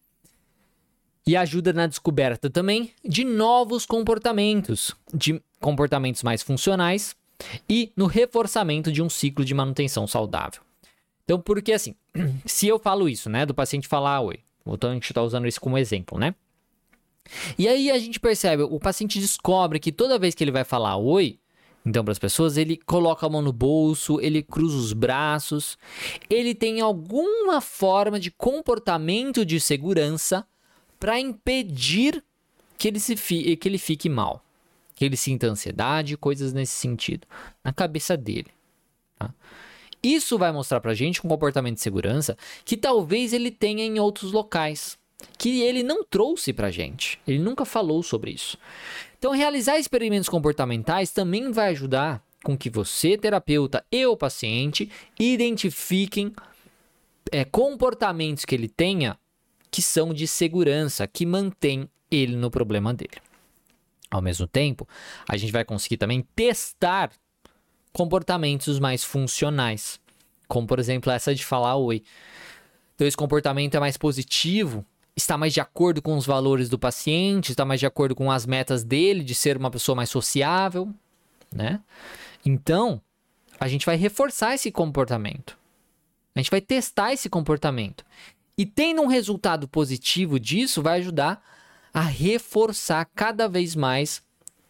E 1.28 1.36
ajuda 1.36 1.74
na 1.74 1.88
descoberta 1.88 2.50
também 2.50 2.92
de 3.04 3.24
novos 3.24 3.86
comportamentos, 3.86 4.96
de 5.14 5.42
comportamentos 5.60 6.22
mais 6.22 6.44
funcionais 6.44 7.16
e 7.68 7.92
no 7.96 8.06
reforçamento 8.06 8.92
de 8.92 9.02
um 9.02 9.10
ciclo 9.10 9.44
de 9.44 9.54
manutenção 9.54 10.06
saudável. 10.06 10.62
Então, 11.24 11.40
porque 11.42 11.74
assim, 11.74 11.96
se 12.46 12.68
eu 12.68 12.78
falo 12.78 13.10
isso, 13.10 13.30
né, 13.30 13.46
do 13.46 13.54
paciente 13.54 13.88
falar 13.88 14.22
oi, 14.22 14.40
então 14.66 14.92
a 14.92 14.94
gente 14.94 15.10
está 15.10 15.22
usando 15.22 15.48
isso 15.48 15.60
como 15.62 15.78
exemplo, 15.78 16.18
né? 16.20 16.36
E 17.58 17.68
aí 17.68 17.90
a 17.90 17.98
gente 17.98 18.20
percebe, 18.20 18.64
o 18.64 18.80
paciente 18.80 19.20
descobre 19.20 19.80
que 19.80 19.92
toda 19.92 20.20
vez 20.20 20.36
que 20.36 20.44
ele 20.44 20.52
vai 20.52 20.64
falar 20.64 20.96
oi, 20.98 21.40
então, 21.86 22.04
para 22.04 22.14
as 22.14 22.20
pessoas, 22.20 22.58
ele 22.58 22.78
coloca 22.78 23.28
a 23.28 23.30
mão 23.30 23.44
no 23.44 23.54
bolso, 23.54 24.20
ele 24.20 24.42
cruza 24.42 24.76
os 24.76 24.92
braços, 24.92 25.78
ele 26.28 26.56
tem 26.56 26.82
alguma 26.82 27.62
forma 27.62 28.20
de 28.20 28.32
comportamento 28.32 29.46
de 29.46 29.60
segurança 29.60 30.48
para 31.00 31.20
impedir 31.20 32.24
que 32.76 32.88
ele, 32.88 33.00
se 33.00 33.16
fi, 33.16 33.56
que 33.56 33.70
ele 33.70 33.78
fique 33.78 34.10
mal, 34.10 34.44
que 34.96 35.06
ele 35.06 35.16
sinta 35.16 35.46
ansiedade, 35.46 36.18
coisas 36.18 36.54
nesse 36.54 36.74
sentido, 36.74 37.28
na 37.64 37.72
cabeça 37.72 38.18
dele. 38.18 38.48
Tá? 39.20 39.32
Isso 40.02 40.40
vai 40.40 40.52
mostrar 40.52 40.80
para 40.80 40.92
a 40.92 40.96
gente 40.96 41.26
um 41.26 41.30
comportamento 41.30 41.76
de 41.76 41.82
segurança 41.82 42.36
que 42.64 42.76
talvez 42.76 43.32
ele 43.32 43.52
tenha 43.52 43.86
em 43.86 44.00
outros 44.00 44.32
locais, 44.32 44.98
que 45.38 45.62
ele 45.62 45.84
não 45.84 46.04
trouxe 46.04 46.54
para 46.54 46.68
a 46.68 46.72
gente, 46.72 47.20
ele 47.28 47.40
nunca 47.40 47.66
falou 47.66 48.02
sobre 48.04 48.32
isso. 48.32 48.58
Então, 49.18 49.32
realizar 49.32 49.78
experimentos 49.78 50.30
comportamentais 50.30 51.12
também 51.12 51.52
vai 51.52 51.70
ajudar 51.70 52.24
com 52.44 52.58
que 52.58 52.70
você, 52.70 53.18
terapeuta 53.18 53.84
e 53.92 54.06
o 54.06 54.16
paciente 54.16 54.90
identifiquem 55.20 56.32
é, 57.32 57.44
comportamentos 57.44 58.46
que 58.46 58.54
ele 58.54 58.70
tenha 58.70 59.18
que 59.72 59.82
são 59.82 60.14
de 60.14 60.28
segurança, 60.28 61.08
que 61.08 61.26
mantém 61.26 61.90
ele 62.10 62.36
no 62.36 62.52
problema 62.52 62.94
dele. 62.94 63.18
Ao 64.10 64.22
mesmo 64.22 64.48
tempo, 64.48 64.88
a 65.28 65.36
gente 65.36 65.52
vai 65.52 65.66
conseguir 65.66 65.98
também 65.98 66.26
testar 66.36 67.12
comportamentos 67.92 68.80
mais 68.80 69.04
funcionais, 69.04 70.00
como 70.48 70.68
por 70.68 70.80
exemplo 70.80 71.12
essa 71.12 71.34
de 71.34 71.44
falar 71.44 71.76
oi. 71.76 72.04
Então, 72.94 73.06
esse 73.06 73.18
comportamento 73.18 73.76
é 73.76 73.80
mais 73.80 73.98
positivo 73.98 74.86
está 75.16 75.38
mais 75.38 75.54
de 75.54 75.62
acordo 75.62 76.02
com 76.02 76.18
os 76.18 76.26
valores 76.26 76.68
do 76.68 76.78
paciente, 76.78 77.52
está 77.52 77.64
mais 77.64 77.80
de 77.80 77.86
acordo 77.86 78.14
com 78.14 78.30
as 78.30 78.46
metas 78.46 78.84
dele 78.84 79.24
de 79.24 79.34
ser 79.34 79.58
uma 79.58 79.72
pessoa 79.72 79.96
mais 79.96 80.10
sociável, 80.10 80.94
né? 81.54 81.80
Então, 82.46 83.02
a 83.60 83.68
gente 83.68 83.86
vai 83.86 83.96
reforçar 83.96 84.54
esse 84.54 84.72
comportamento. 84.72 85.58
A 86.36 86.40
gente 86.40 86.52
vai 86.52 86.60
testar 86.60 87.14
esse 87.14 87.30
comportamento. 87.30 88.04
E 88.58 88.66
tendo 88.66 89.02
um 89.02 89.08
resultado 89.08 89.68
positivo 89.68 90.40
disso, 90.40 90.82
vai 90.82 91.00
ajudar 91.00 91.42
a 91.94 92.02
reforçar 92.02 93.06
cada 93.16 93.48
vez 93.48 93.74
mais 93.74 94.22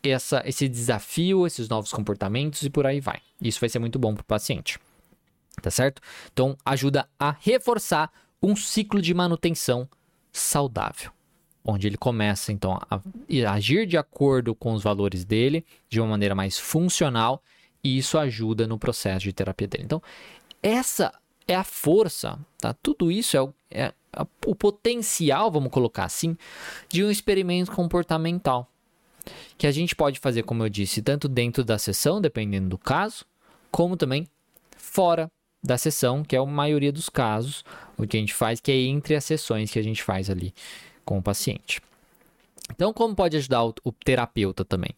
essa, 0.04 0.44
esse 0.46 0.70
desafio, 0.70 1.48
esses 1.48 1.68
novos 1.68 1.92
comportamentos 1.92 2.62
e 2.62 2.70
por 2.70 2.86
aí 2.86 3.00
vai. 3.00 3.20
Isso 3.42 3.60
vai 3.60 3.70
ser 3.70 3.80
muito 3.80 3.98
bom 3.98 4.14
para 4.14 4.22
o 4.22 4.26
paciente. 4.26 4.80
Tá 5.60 5.72
certo? 5.72 6.02
Então, 6.32 6.56
ajuda 6.64 7.10
a 7.20 7.36
reforçar 7.40 8.12
um 8.42 8.56
ciclo 8.56 9.02
de 9.02 9.14
manutenção 9.14 9.90
saudável, 10.36 11.12
onde 11.64 11.88
ele 11.88 11.98
começa 11.98 12.52
então 12.52 12.78
a 12.90 13.00
agir 13.54 13.88
de 13.88 13.98
acordo 13.98 14.54
com 14.54 14.74
os 14.74 14.84
valores 14.84 15.24
dele 15.24 15.66
de 15.88 16.02
uma 16.02 16.10
maneira 16.10 16.36
mais 16.36 16.60
funcional 16.60 17.42
e 17.82 17.98
isso 17.98 18.18
ajuda 18.18 18.68
no 18.68 18.78
processo 18.78 19.24
de 19.24 19.32
terapia 19.32 19.68
dele. 19.68 19.86
Então, 19.86 20.02
essa 20.62 21.14
é 21.48 21.56
a 21.56 21.64
força, 21.64 22.38
tá? 22.58 22.74
Tudo 22.74 23.12
isso 23.12 23.38
é, 23.38 23.42
o, 23.42 23.54
é 23.72 23.94
o 24.46 24.56
potencial, 24.56 25.50
vamos 25.50 25.72
colocar 25.72 26.04
assim, 26.04 26.36
de 26.90 27.04
um 27.04 27.10
experimento 27.10 27.72
comportamental 27.72 28.70
que 29.58 29.68
a 29.68 29.72
gente 29.72 29.96
pode 29.96 30.20
fazer, 30.20 30.44
como 30.44 30.64
eu 30.64 30.70
disse, 30.70 31.02
tanto 31.02 31.28
dentro 31.30 31.64
da 31.64 31.78
sessão, 31.78 32.20
dependendo 32.20 32.70
do 32.70 32.78
caso, 32.78 33.26
como 33.72 33.96
também 33.96 34.28
fora 34.78 35.32
da 35.64 35.78
sessão, 35.78 36.24
que 36.24 36.36
é 36.36 36.40
a 36.40 36.46
maioria 36.46 36.92
dos 36.92 37.10
casos, 37.10 37.64
o 37.98 38.08
que 38.08 38.18
a 38.18 38.20
gente 38.20 38.34
faz, 38.34 38.60
que 38.60 38.72
é 38.72 38.76
entre 38.76 39.16
as 39.16 39.24
sessões 39.24 39.72
que 39.72 39.80
a 39.80 39.84
gente 39.84 40.04
faz 40.04 40.30
ali 40.30 40.54
com 41.04 41.18
o 41.18 41.22
paciente. 41.22 41.82
Então, 42.72 42.92
como 42.92 43.16
pode 43.16 43.38
ajudar 43.38 43.64
o, 43.64 43.76
o, 43.84 43.92
terapeuta 43.92 44.66
também? 44.66 44.92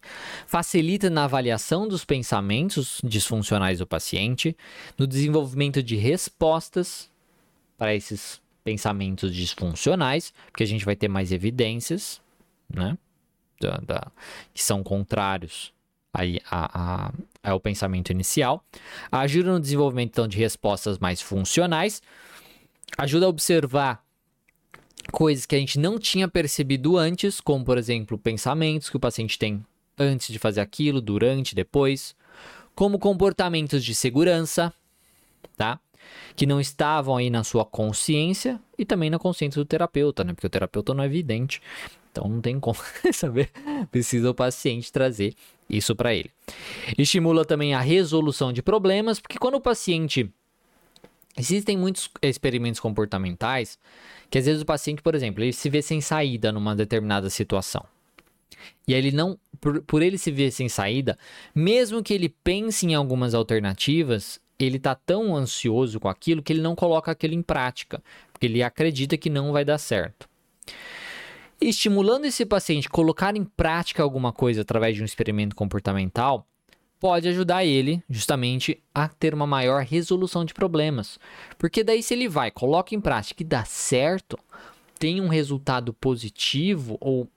Facilita 0.46 1.10
na 1.10 1.24
avaliação 1.24 1.86
dos 1.86 2.04
pensamentos 2.04 3.00
disfuncionais 3.04 3.78
do 3.78 3.86
paciente, 3.86 4.56
no 4.96 5.06
desenvolvimento 5.06 5.82
de 5.82 5.96
respostas 5.96 7.10
para 7.76 7.94
esses 7.94 8.40
pensamentos 8.64 9.34
disfuncionais, 9.34 10.32
porque 10.50 10.62
a 10.62 10.66
gente 10.66 10.84
vai 10.84 10.96
ter 10.96 11.08
mais 11.08 11.30
evidências, 11.30 12.20
né? 12.68 12.96
Da, 13.60 13.76
da, 13.78 14.12
que 14.54 14.62
são 14.62 14.84
contrários 14.84 15.72
aí 16.14 16.40
a, 16.50 17.06
a, 17.06 17.12
ao 17.50 17.60
pensamento 17.60 18.10
inicial. 18.10 18.64
Ajuda 19.10 19.52
no 19.52 19.60
desenvolvimento 19.60 20.10
então, 20.10 20.28
de 20.28 20.38
respostas 20.38 20.98
mais 20.98 21.20
funcionais. 21.20 22.00
Ajuda 22.96 23.26
a 23.26 23.28
observar 23.28 24.04
coisas 25.12 25.46
que 25.46 25.56
a 25.56 25.58
gente 25.58 25.78
não 25.78 25.98
tinha 25.98 26.28
percebido 26.28 26.96
antes, 26.96 27.40
como 27.40 27.64
por 27.64 27.78
exemplo 27.78 28.18
pensamentos 28.18 28.90
que 28.90 28.96
o 28.96 29.00
paciente 29.00 29.38
tem 29.38 29.64
antes 29.98 30.28
de 30.28 30.38
fazer 30.38 30.60
aquilo, 30.60 31.00
durante, 31.00 31.54
depois, 31.54 32.14
como 32.74 32.98
comportamentos 32.98 33.84
de 33.84 33.94
segurança, 33.94 34.72
tá? 35.56 35.80
Que 36.36 36.46
não 36.46 36.60
estavam 36.60 37.16
aí 37.16 37.28
na 37.28 37.42
sua 37.42 37.64
consciência 37.64 38.60
e 38.78 38.84
também 38.84 39.10
na 39.10 39.18
consciência 39.18 39.60
do 39.60 39.66
terapeuta, 39.66 40.22
né? 40.22 40.32
Porque 40.32 40.46
o 40.46 40.50
terapeuta 40.50 40.94
não 40.94 41.02
é 41.02 41.06
evidente, 41.06 41.60
então 42.12 42.28
não 42.28 42.40
tem 42.40 42.60
como 42.60 42.78
saber. 43.12 43.50
Precisa 43.90 44.30
o 44.30 44.34
paciente 44.34 44.92
trazer 44.92 45.34
isso 45.68 45.94
para 45.96 46.14
ele. 46.14 46.30
Estimula 46.96 47.44
também 47.44 47.74
a 47.74 47.80
resolução 47.80 48.52
de 48.52 48.62
problemas, 48.62 49.18
porque 49.18 49.38
quando 49.38 49.56
o 49.56 49.60
paciente 49.60 50.30
Existem 51.38 51.76
muitos 51.76 52.10
experimentos 52.20 52.80
comportamentais 52.80 53.78
que 54.28 54.38
às 54.38 54.46
vezes 54.46 54.62
o 54.62 54.66
paciente, 54.66 55.00
por 55.00 55.14
exemplo, 55.14 55.42
ele 55.42 55.52
se 55.52 55.70
vê 55.70 55.80
sem 55.80 56.00
saída 56.00 56.50
numa 56.50 56.74
determinada 56.74 57.30
situação. 57.30 57.84
E 58.86 58.92
ele 58.92 59.12
não, 59.12 59.38
por, 59.60 59.80
por 59.82 60.02
ele 60.02 60.18
se 60.18 60.30
ver 60.30 60.50
sem 60.50 60.68
saída, 60.68 61.16
mesmo 61.54 62.02
que 62.02 62.12
ele 62.12 62.28
pense 62.28 62.86
em 62.86 62.94
algumas 62.94 63.34
alternativas, 63.34 64.40
ele 64.58 64.78
tá 64.78 64.94
tão 64.94 65.36
ansioso 65.36 66.00
com 66.00 66.08
aquilo 66.08 66.42
que 66.42 66.52
ele 66.52 66.60
não 66.60 66.74
coloca 66.74 67.12
aquilo 67.12 67.34
em 67.34 67.42
prática, 67.42 68.02
porque 68.32 68.46
ele 68.46 68.62
acredita 68.62 69.16
que 69.16 69.30
não 69.30 69.52
vai 69.52 69.64
dar 69.64 69.78
certo. 69.78 70.28
Estimulando 71.60 72.24
esse 72.24 72.44
paciente 72.44 72.88
a 72.88 72.90
colocar 72.90 73.36
em 73.36 73.44
prática 73.44 74.02
alguma 74.02 74.32
coisa 74.32 74.62
através 74.62 74.96
de 74.96 75.02
um 75.02 75.04
experimento 75.04 75.54
comportamental, 75.54 76.46
pode 77.00 77.28
ajudar 77.28 77.64
ele 77.64 78.02
justamente 78.08 78.82
a 78.94 79.08
ter 79.08 79.34
uma 79.34 79.46
maior 79.46 79.82
resolução 79.82 80.44
de 80.44 80.54
problemas. 80.54 81.18
Porque 81.56 81.84
daí 81.84 82.02
se 82.02 82.14
ele 82.14 82.28
vai, 82.28 82.50
coloca 82.50 82.94
em 82.94 83.00
prática 83.00 83.42
e 83.42 83.46
dá 83.46 83.64
certo, 83.64 84.38
tem 84.98 85.20
um 85.20 85.28
resultado 85.28 85.92
positivo 85.92 86.96
ou, 87.00 87.28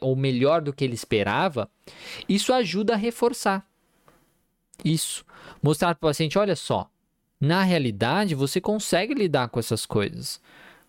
ou 0.00 0.16
melhor 0.16 0.62
do 0.62 0.72
que 0.72 0.84
ele 0.84 0.94
esperava, 0.94 1.68
isso 2.28 2.52
ajuda 2.52 2.94
a 2.94 2.96
reforçar. 2.96 3.66
Isso. 4.84 5.24
Mostrar 5.62 5.94
para 5.94 6.08
o 6.08 6.10
paciente, 6.10 6.38
olha 6.38 6.56
só, 6.56 6.88
na 7.40 7.62
realidade 7.62 8.34
você 8.34 8.60
consegue 8.60 9.14
lidar 9.14 9.48
com 9.48 9.58
essas 9.58 9.84
coisas. 9.84 10.40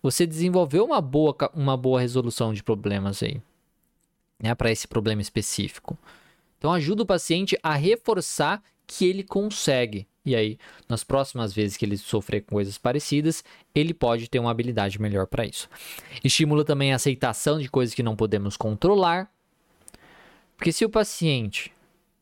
Você 0.04 0.26
desenvolveu 0.26 0.86
uma 0.86 1.02
boa, 1.02 1.36
uma 1.54 1.78
boa 1.78 2.02
resolução 2.02 2.54
de 2.54 2.64
problemas 2.64 3.22
aí, 3.22 3.42
né, 4.42 4.54
para 4.56 4.72
esse 4.72 4.88
problema 4.88 5.22
específico. 5.22 5.98
Então 6.62 6.72
ajuda 6.72 7.02
o 7.02 7.06
paciente 7.08 7.58
a 7.64 7.74
reforçar 7.74 8.62
que 8.86 9.04
ele 9.06 9.24
consegue. 9.24 10.06
E 10.24 10.36
aí, 10.36 10.60
nas 10.88 11.04
próximas 11.04 11.52
vezes 11.52 11.76
que 11.76 11.84
ele 11.84 11.98
sofrer 11.98 12.42
com 12.42 12.54
coisas 12.54 12.78
parecidas, 12.78 13.44
ele 13.74 13.96
pode 13.96 14.30
ter 14.30 14.38
uma 14.38 14.52
habilidade 14.52 15.02
melhor 15.02 15.26
para 15.26 15.44
isso. 15.44 15.68
Estimula 16.24 16.64
também 16.64 16.94
a 16.94 16.98
aceitação 16.98 17.58
de 17.58 17.68
coisas 17.68 17.96
que 17.96 18.04
não 18.04 18.16
podemos 18.16 18.56
controlar. 18.56 19.28
Porque 20.56 20.72
se 20.72 20.86
o 20.86 20.90
paciente 20.90 21.74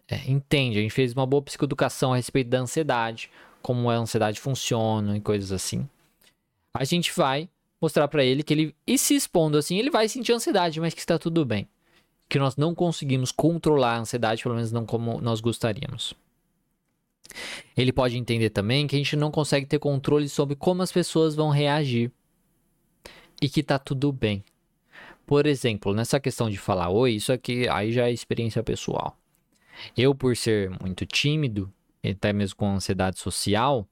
é, 0.08 0.32
entende, 0.32 0.80
a 0.80 0.82
gente 0.82 0.94
fez 0.94 1.12
uma 1.12 1.26
boa 1.26 1.42
psicoeducação 1.42 2.14
a 2.14 2.16
respeito 2.16 2.50
da 2.50 2.60
ansiedade, 2.60 3.30
como 3.62 3.90
a 3.90 3.96
ansiedade 3.96 4.40
funciona 4.40 5.18
e 5.18 5.20
coisas 5.20 5.52
assim, 5.52 5.86
a 6.74 6.86
gente 6.86 7.12
vai 7.14 7.50
mostrar 7.82 8.08
para 8.08 8.24
ele 8.24 8.42
que 8.42 8.54
ele, 8.54 8.76
e 8.88 8.98
se 8.98 9.16
expondo 9.16 9.58
assim, 9.58 9.78
ele 9.78 9.90
vai 9.90 10.08
sentir 10.08 10.32
ansiedade, 10.32 10.80
mas 10.80 10.94
que 10.94 11.02
está 11.02 11.20
tudo 11.20 11.44
bem 11.44 11.68
que 12.30 12.38
nós 12.38 12.56
não 12.56 12.76
conseguimos 12.76 13.32
controlar 13.32 13.96
a 13.96 14.00
ansiedade, 14.00 14.44
pelo 14.44 14.54
menos 14.54 14.72
não 14.72 14.86
como 14.86 15.20
nós 15.20 15.42
gostaríamos. 15.42 16.14
Ele 17.76 17.92
pode 17.92 18.18
entender 18.18 18.52
também 18.52 18.86
que 18.86 18.96
a 18.96 19.00
gente 19.00 19.16
não 19.16 19.32
consegue 19.32 19.66
ter 19.66 19.80
controle 19.80 20.30
sobre 20.30 20.56
como 20.56 20.84
as 20.84 20.92
pessoas 20.92 21.36
vão 21.36 21.50
reagir 21.50 22.12
e 23.42 23.50
que 23.50 23.64
tá 23.64 23.80
tudo 23.80 24.12
bem. 24.12 24.44
Por 25.26 25.46
exemplo, 25.48 25.94
nessa 25.94 26.20
questão 26.20 26.50
de 26.50 26.58
falar 26.58 26.90
oi, 26.90 27.14
isso 27.14 27.32
aqui 27.34 27.68
aí 27.68 27.92
já 27.92 28.08
é 28.08 28.12
experiência 28.12 28.64
pessoal. 28.64 29.18
Eu, 29.98 30.14
por 30.14 30.36
ser 30.36 30.70
muito 30.82 31.06
tímido, 31.06 31.72
até 32.04 32.34
mesmo 32.34 32.58
com 32.58 32.70
ansiedade 32.70 33.20
social, 33.20 33.88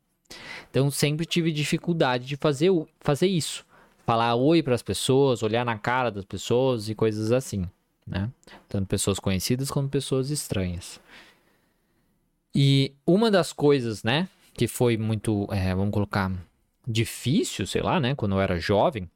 então 0.69 0.91
sempre 0.91 1.26
tive 1.26 1.52
dificuldade 1.52 2.26
de 2.26 2.36
fazer, 2.36 2.71
fazer 3.00 3.28
isso. 3.28 3.65
Falar 4.06 4.36
oi 4.36 4.62
para 4.62 4.76
as 4.76 4.82
pessoas, 4.82 5.43
olhar 5.43 5.65
na 5.65 5.78
cara 5.78 6.12
das 6.12 6.26
pessoas 6.26 6.89
e 6.89 6.95
coisas 6.95 7.32
assim 7.32 7.67
né? 8.08 8.32
Tanto 8.70 8.88
pessoas 8.88 9.20
conhecidas 9.20 9.70
como 9.70 9.89
pessoas 9.89 10.30
estranhas. 10.30 11.00
E 12.56 12.93
uma 13.06 13.30
das 13.30 13.54
coisas, 13.54 14.04
né, 14.04 14.28
que 14.54 14.67
foi 14.67 14.98
muito, 14.98 15.48
é, 15.52 15.76
vamos 15.76 15.93
colocar, 15.93 16.32
difícil, 16.88 17.67
sei 17.67 17.82
lá, 17.82 18.00
né, 18.00 18.15
quando 18.15 18.34
eu 18.36 18.41
era 18.41 18.60
jovem, 18.60 19.10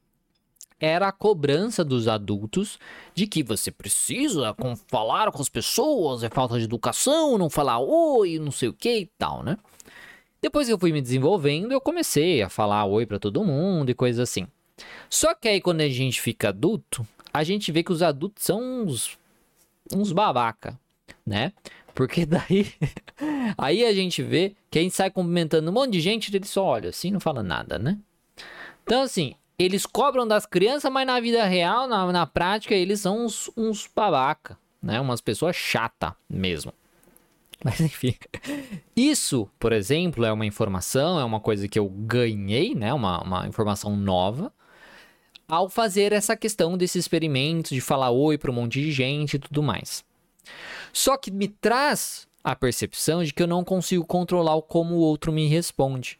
era 0.80 1.08
a 1.08 1.12
cobrança 1.12 1.86
dos 1.86 2.08
adultos 2.08 2.80
de 3.14 3.28
que 3.28 3.44
você 3.44 3.72
precisa 3.72 4.54
com, 4.56 4.76
falar 4.76 5.32
com 5.32 5.42
as 5.42 5.48
pessoas, 5.48 6.24
é 6.24 6.30
falta 6.30 6.58
de 6.58 6.66
educação, 6.66 7.38
não 7.38 7.50
falar 7.50 7.80
oi, 7.80 8.40
não 8.40 8.52
sei 8.52 8.70
o 8.70 8.74
que 8.74 8.98
e 9.00 9.06
tal, 9.18 9.44
né? 9.44 9.58
Depois 10.42 10.66
que 10.66 10.74
eu 10.74 10.80
fui 10.80 10.92
me 10.92 11.02
desenvolvendo, 11.02 11.72
eu 11.72 11.80
comecei 11.80 12.42
a 12.42 12.50
falar 12.50 12.86
oi 12.86 13.06
para 13.06 13.20
todo 13.20 13.44
mundo 13.44 13.92
e 13.92 13.94
coisas 13.94 14.28
assim. 14.28 14.48
Só 15.08 15.36
que 15.36 15.48
aí 15.48 15.62
quando 15.62 15.82
a 15.82 15.90
gente 15.90 16.20
fica 16.20 16.50
adulto, 16.50 17.08
a 17.34 17.44
gente 17.44 17.72
vê 17.72 17.84
que 17.84 17.92
os 17.92 18.02
adultos 18.02 18.44
são 18.44 18.62
uns, 18.62 19.18
uns 19.94 20.12
babaca, 20.12 20.80
né? 21.26 21.54
Porque 21.94 22.26
daí 22.28 22.74
aí 23.58 23.86
a 23.86 23.94
gente 23.94 24.22
vê 24.24 24.56
que 24.70 24.80
a 24.80 24.82
gente 24.82 24.96
sai 24.96 25.10
cumprimentando 25.10 25.70
um 25.70 25.74
monte 25.74 25.92
de 25.92 26.02
gente 26.02 26.34
eles 26.36 26.50
só 26.50 26.64
olham 26.64 26.90
assim 26.90 27.12
não 27.12 27.20
fala 27.20 27.44
nada, 27.44 27.78
né? 27.78 27.98
Então 28.84 29.02
assim, 29.02 29.36
eles 29.58 29.86
cobram 29.86 30.28
das 30.28 30.46
crianças, 30.46 30.92
mas 30.92 31.06
na 31.06 31.20
vida 31.20 31.46
real, 31.46 31.88
na, 31.88 32.12
na 32.12 32.26
prática, 32.26 32.74
eles 32.74 33.00
são 33.00 33.26
uns, 33.26 33.50
uns 33.56 33.88
babaca, 33.94 34.58
né? 34.82 35.00
Umas 35.00 35.22
pessoas 35.22 35.56
chata 35.56 36.16
mesmo. 36.30 36.74
Mas 37.64 37.80
enfim, 37.80 38.16
isso, 38.96 39.48
por 39.60 39.72
exemplo, 39.72 40.26
é 40.26 40.34
uma 40.34 40.48
informação, 40.48 41.20
é 41.20 41.24
uma 41.24 41.40
coisa 41.40 41.68
que 41.68 41.78
eu 41.78 41.88
ganhei, 41.88 42.74
né? 42.74 42.92
Uma, 42.92 43.22
uma 43.22 43.48
informação 43.48 43.96
nova 43.96 44.52
ao 45.52 45.68
fazer 45.68 46.14
essa 46.14 46.34
questão 46.34 46.78
desse 46.78 46.98
experimento 46.98 47.74
de 47.74 47.82
falar 47.82 48.10
oi 48.10 48.38
para 48.38 48.50
um 48.50 48.54
monte 48.54 48.82
de 48.82 48.90
gente 48.90 49.34
e 49.34 49.40
tudo 49.40 49.62
mais. 49.62 50.02
Só 50.94 51.18
que 51.18 51.30
me 51.30 51.50
traz 51.50 52.26
a 52.42 52.56
percepção 52.56 53.22
de 53.22 53.34
que 53.34 53.44
eu 53.44 53.48
não 53.48 53.62
consigo 53.62 54.06
controlar 54.06 54.62
como 54.62 54.96
o 54.96 55.00
outro 55.00 55.30
me 55.30 55.48
responde. 55.48 56.18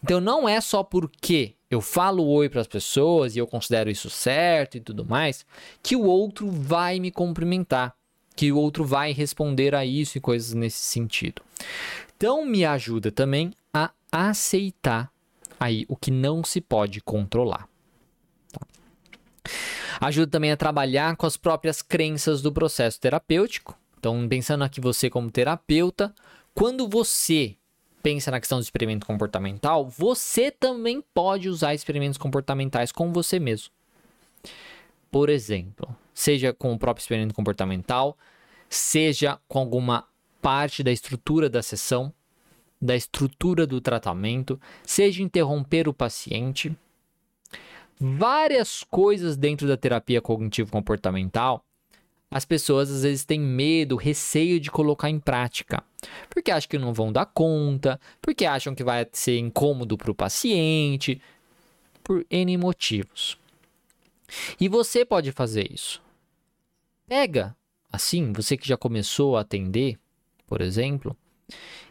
Então 0.00 0.20
não 0.20 0.48
é 0.48 0.60
só 0.60 0.84
porque 0.84 1.54
eu 1.68 1.80
falo 1.80 2.24
oi 2.24 2.48
para 2.48 2.60
as 2.60 2.68
pessoas 2.68 3.34
e 3.34 3.40
eu 3.40 3.48
considero 3.48 3.90
isso 3.90 4.08
certo 4.08 4.76
e 4.76 4.80
tudo 4.80 5.04
mais, 5.04 5.44
que 5.82 5.96
o 5.96 6.04
outro 6.04 6.48
vai 6.48 7.00
me 7.00 7.10
cumprimentar, 7.10 7.96
que 8.36 8.52
o 8.52 8.58
outro 8.58 8.84
vai 8.84 9.10
responder 9.10 9.74
a 9.74 9.84
isso 9.84 10.18
e 10.18 10.20
coisas 10.20 10.54
nesse 10.54 10.78
sentido. 10.78 11.42
Então 12.16 12.46
me 12.46 12.64
ajuda 12.64 13.10
também 13.10 13.52
a 13.74 13.90
aceitar 14.12 15.10
aí 15.58 15.84
o 15.88 15.96
que 15.96 16.12
não 16.12 16.44
se 16.44 16.60
pode 16.60 17.00
controlar. 17.00 17.68
Ajuda 20.00 20.30
também 20.30 20.52
a 20.52 20.56
trabalhar 20.56 21.16
com 21.16 21.26
as 21.26 21.36
próprias 21.36 21.82
crenças 21.82 22.42
do 22.42 22.52
processo 22.52 23.00
terapêutico. 23.00 23.78
Então, 23.98 24.28
pensando 24.28 24.64
aqui 24.64 24.80
você 24.80 25.08
como 25.08 25.30
terapeuta, 25.30 26.14
quando 26.54 26.88
você 26.88 27.56
pensa 28.02 28.30
na 28.30 28.38
questão 28.38 28.58
do 28.58 28.62
experimento 28.62 29.04
comportamental, 29.04 29.88
você 29.88 30.50
também 30.50 31.02
pode 31.12 31.48
usar 31.48 31.74
experimentos 31.74 32.18
comportamentais 32.18 32.92
com 32.92 33.12
você 33.12 33.40
mesmo. 33.40 33.70
Por 35.10 35.28
exemplo, 35.28 35.88
seja 36.14 36.52
com 36.52 36.72
o 36.72 36.78
próprio 36.78 37.02
experimento 37.02 37.34
comportamental, 37.34 38.16
seja 38.68 39.40
com 39.48 39.58
alguma 39.58 40.06
parte 40.40 40.82
da 40.82 40.92
estrutura 40.92 41.50
da 41.50 41.62
sessão, 41.62 42.12
da 42.80 42.94
estrutura 42.94 43.66
do 43.66 43.80
tratamento, 43.80 44.60
seja 44.84 45.22
interromper 45.22 45.88
o 45.88 45.94
paciente. 45.94 46.76
Várias 47.98 48.84
coisas 48.84 49.36
dentro 49.36 49.66
da 49.66 49.76
terapia 49.76 50.20
cognitivo-comportamental, 50.20 51.64
as 52.30 52.44
pessoas 52.44 52.90
às 52.90 53.02
vezes 53.02 53.24
têm 53.24 53.40
medo, 53.40 53.96
receio 53.96 54.60
de 54.60 54.70
colocar 54.70 55.08
em 55.08 55.18
prática, 55.18 55.82
porque 56.28 56.50
acham 56.50 56.68
que 56.68 56.78
não 56.78 56.92
vão 56.92 57.12
dar 57.12 57.26
conta, 57.26 58.00
porque 58.20 58.44
acham 58.44 58.74
que 58.74 58.84
vai 58.84 59.06
ser 59.12 59.38
incômodo 59.38 59.96
para 59.96 60.10
o 60.10 60.14
paciente, 60.14 61.20
por 62.02 62.26
N 62.30 62.56
motivos. 62.56 63.38
E 64.60 64.68
você 64.68 65.04
pode 65.04 65.32
fazer 65.32 65.72
isso. 65.72 66.02
Pega, 67.06 67.56
assim, 67.90 68.32
você 68.32 68.56
que 68.56 68.68
já 68.68 68.76
começou 68.76 69.36
a 69.36 69.40
atender, 69.40 69.98
por 70.46 70.60
exemplo, 70.60 71.16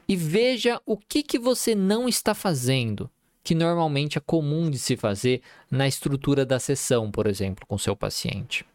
e 0.08 0.16
veja 0.16 0.82
o 0.86 0.98
que, 0.98 1.24
que 1.24 1.40
você 1.40 1.74
não 1.74 2.08
está 2.08 2.34
fazendo, 2.34 3.10
que 3.46 3.54
normalmente 3.54 4.18
é 4.18 4.22
comum 4.22 4.72
de 4.72 4.80
se 4.80 4.98
fazer 4.98 5.40
na 5.70 5.88
estrutura 5.88 6.44
da 6.44 6.60
sessão, 6.60 7.12
por 7.12 7.28
exemplo, 7.28 7.64
com 7.68 7.78
seu 7.78 7.96
paciente. 7.96 8.66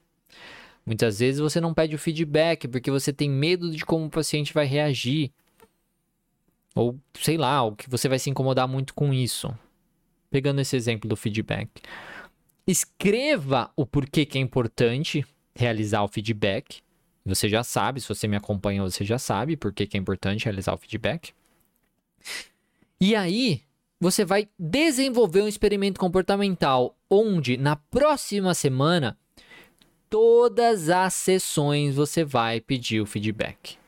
Muitas 0.87 1.19
vezes 1.19 1.41
você 1.41 1.61
não 1.61 1.75
pede 1.75 1.97
o 1.97 1.99
feedback 1.99 2.69
porque 2.69 2.89
você 2.89 3.13
tem 3.13 3.29
medo 3.29 3.73
de 3.73 3.85
como 3.85 4.07
o 4.07 4.11
paciente 4.11 4.55
vai 4.55 4.67
reagir. 4.67 5.33
Ou 6.73 6.97
sei 7.15 7.37
lá, 7.37 7.65
o 7.65 7.75
que 7.75 7.91
você 7.91 8.09
vai 8.09 8.21
se 8.21 8.31
incomodar 8.31 8.69
muito 8.69 8.95
com 8.95 9.13
isso. 9.13 9.53
Pegando 10.31 10.61
esse 10.61 10.77
exemplo 10.77 11.09
do 11.09 11.17
feedback. 11.17 11.69
Escreva 12.65 13.73
o 13.75 13.85
porquê 13.85 14.25
que 14.25 14.39
é 14.39 14.41
importante 14.41 15.27
realizar 15.53 16.05
o 16.05 16.09
feedback. 16.09 16.81
Você 17.27 17.49
já 17.49 17.65
sabe, 17.65 18.01
se 18.01 18.09
você 18.09 18.29
me 18.29 18.37
acompanha, 18.37 18.83
você 18.83 19.05
já 19.05 19.19
sabe 19.19 19.57
por 19.57 19.73
que 19.73 19.97
é 19.97 19.99
importante 19.99 20.45
realizar 20.45 20.75
o 20.75 20.79
feedback. 20.79 21.33
E 23.01 23.17
aí, 23.17 23.63
você 24.01 24.25
vai 24.25 24.49
desenvolver 24.59 25.43
um 25.43 25.49
experimento 25.49 26.01
comportamental 26.01 26.97
onde 27.09 27.57
na 27.59 27.77
próxima 27.77 28.55
semana 28.55 29.19
todas 30.09 30.89
as 30.89 31.13
sessões 31.15 31.95
você 31.95 32.25
vai 32.25 32.61
pedir 32.61 33.01
o 33.01 33.07
feedback. 33.07 33.79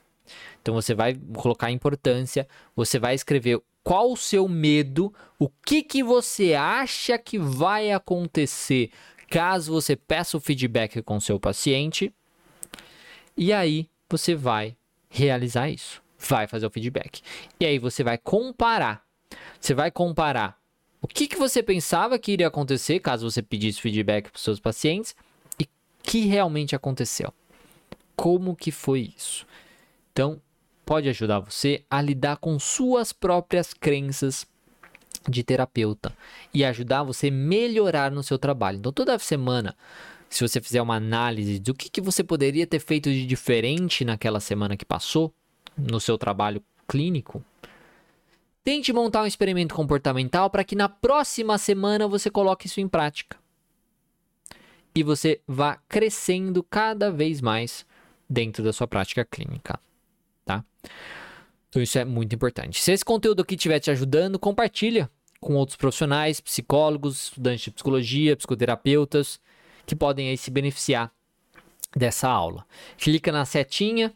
Então 0.61 0.75
você 0.75 0.94
vai 0.94 1.18
colocar 1.35 1.68
a 1.68 1.72
importância, 1.72 2.46
você 2.77 2.98
vai 2.98 3.14
escrever 3.14 3.61
qual 3.83 4.12
o 4.12 4.16
seu 4.16 4.46
medo, 4.46 5.12
o 5.38 5.48
que 5.48 5.83
que 5.83 6.05
você 6.05 6.55
acha 6.55 7.18
que 7.18 7.38
vai 7.38 7.90
acontecer 7.90 8.90
caso 9.29 9.72
você 9.72 9.96
peça 9.96 10.37
o 10.37 10.40
feedback 10.40 11.01
com 11.03 11.18
seu 11.18 11.40
paciente 11.40 12.12
e 13.37 13.53
aí 13.53 13.88
você 14.09 14.35
vai 14.35 14.77
realizar 15.09 15.70
isso, 15.70 16.03
vai 16.18 16.46
fazer 16.46 16.66
o 16.66 16.70
feedback. 16.70 17.22
E 17.59 17.64
aí 17.64 17.79
você 17.79 18.05
vai 18.05 18.18
comparar. 18.18 19.03
Você 19.61 19.75
vai 19.75 19.90
comparar 19.90 20.59
o 21.01 21.09
que, 21.09 21.27
que 21.27 21.37
você 21.37 21.62
pensava 21.62 22.18
que 22.18 22.33
iria 22.33 22.47
acontecer 22.47 23.01
caso 23.01 23.29
você 23.29 23.42
pedisse 23.42 23.81
feedback 23.81 24.31
para 24.31 24.37
os 24.37 24.42
seus 24.42 24.61
pacientes 24.61 25.16
e 25.59 25.66
que 26.03 26.27
realmente 26.27 26.77
aconteceu. 26.77 27.33
Como 28.14 28.55
que 28.55 28.71
foi 28.71 29.12
isso? 29.16 29.47
Então, 30.12 30.40
pode 30.85 31.09
ajudar 31.09 31.40
você 31.40 31.85
a 31.90 32.01
lidar 32.01 32.37
com 32.37 32.59
suas 32.59 33.12
próprias 33.12 33.75
crenças 33.75 34.47
de 35.29 35.42
terapeuta 35.42 36.12
e 36.53 36.64
ajudar 36.64 37.03
você 37.03 37.29
a 37.29 37.33
melhorar 37.33 38.11
no 38.11 38.23
seu 38.23 38.38
trabalho. 38.38 38.79
Então, 38.79 38.92
toda 38.92 39.18
semana 39.18 39.77
se 40.33 40.47
você 40.47 40.61
fizer 40.61 40.81
uma 40.81 40.97
análise 40.97 41.59
do 41.59 41.75
que, 41.75 41.90
que 41.90 42.01
você 42.01 42.25
poderia 42.25 42.66
ter 42.66 42.79
feito 42.79 43.11
de 43.11 43.27
diferente 43.27 44.03
naquela 44.03 44.40
semana 44.40 44.77
que 44.77 44.85
passou, 44.85 45.33
no 45.77 46.01
seu 46.01 46.16
trabalho 46.16 46.62
clínico, 46.88 47.45
tente 48.64 48.92
montar 48.92 49.22
um 49.22 49.27
experimento 49.27 49.75
comportamental 49.75 50.48
para 50.51 50.64
que 50.64 50.77
na 50.77 50.88
próxima 50.88 51.59
semana 51.59 52.07
você 52.07 52.31
coloque 52.31 52.66
isso 52.66 52.81
em 52.81 52.88
prática. 52.88 53.37
E 54.94 55.03
você 55.03 55.40
vá 55.46 55.79
crescendo 55.88 56.62
cada 56.62 57.11
vez 57.11 57.40
mais 57.40 57.87
dentro 58.29 58.62
da 58.62 58.72
sua 58.72 58.87
prática 58.87 59.25
clínica, 59.25 59.79
tá? 60.44 60.64
Então 61.68 61.83
isso 61.83 61.98
é 61.98 62.05
muito 62.05 62.35
importante. 62.35 62.81
Se 62.81 62.92
esse 62.92 63.05
conteúdo 63.05 63.42
aqui 63.42 63.55
estiver 63.55 63.81
te 63.81 63.90
ajudando, 63.90 64.38
compartilha 64.38 65.11
com 65.40 65.55
outros 65.55 65.77
profissionais, 65.77 66.40
psicólogos, 66.40 67.25
estudantes 67.25 67.64
de 67.64 67.70
psicologia, 67.70 68.37
psicoterapeutas, 68.37 69.40
que 69.87 69.96
podem 69.96 70.29
aí 70.29 70.37
se 70.37 70.51
beneficiar 70.51 71.11
dessa 71.96 72.29
aula. 72.29 72.64
Clica 72.96 73.33
na 73.33 73.44
setinha, 73.44 74.12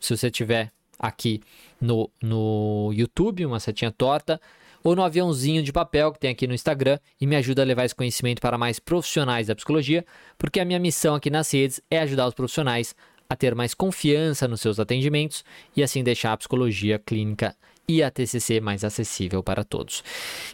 se 0.00 0.16
você 0.16 0.30
tiver 0.30 0.72
aqui 0.98 1.42
no, 1.82 2.08
no 2.22 2.90
YouTube, 2.94 3.44
uma 3.44 3.60
setinha 3.60 3.90
torta, 3.90 4.40
ou 4.82 4.96
no 4.96 5.02
aviãozinho 5.02 5.62
de 5.62 5.72
papel 5.72 6.12
que 6.12 6.18
tem 6.18 6.30
aqui 6.30 6.46
no 6.46 6.54
Instagram 6.54 6.98
e 7.20 7.26
me 7.26 7.36
ajuda 7.36 7.62
a 7.62 7.64
levar 7.64 7.84
esse 7.84 7.94
conhecimento 7.94 8.40
para 8.40 8.56
mais 8.56 8.78
profissionais 8.78 9.48
da 9.48 9.54
psicologia, 9.54 10.04
porque 10.38 10.60
a 10.60 10.64
minha 10.64 10.78
missão 10.78 11.14
aqui 11.14 11.28
nas 11.28 11.52
redes 11.52 11.80
é 11.90 11.98
ajudar 12.00 12.26
os 12.26 12.34
profissionais 12.34 12.94
a 13.28 13.36
ter 13.36 13.54
mais 13.54 13.74
confiança 13.74 14.48
nos 14.48 14.60
seus 14.60 14.78
atendimentos 14.78 15.44
e 15.76 15.82
assim 15.82 16.02
deixar 16.02 16.32
a 16.32 16.36
psicologia 16.36 16.98
clínica 16.98 17.54
e 17.88 18.02
a 18.02 18.10
TCC 18.10 18.60
mais 18.60 18.84
acessível 18.84 19.42
para 19.42 19.64
todos. 19.64 20.04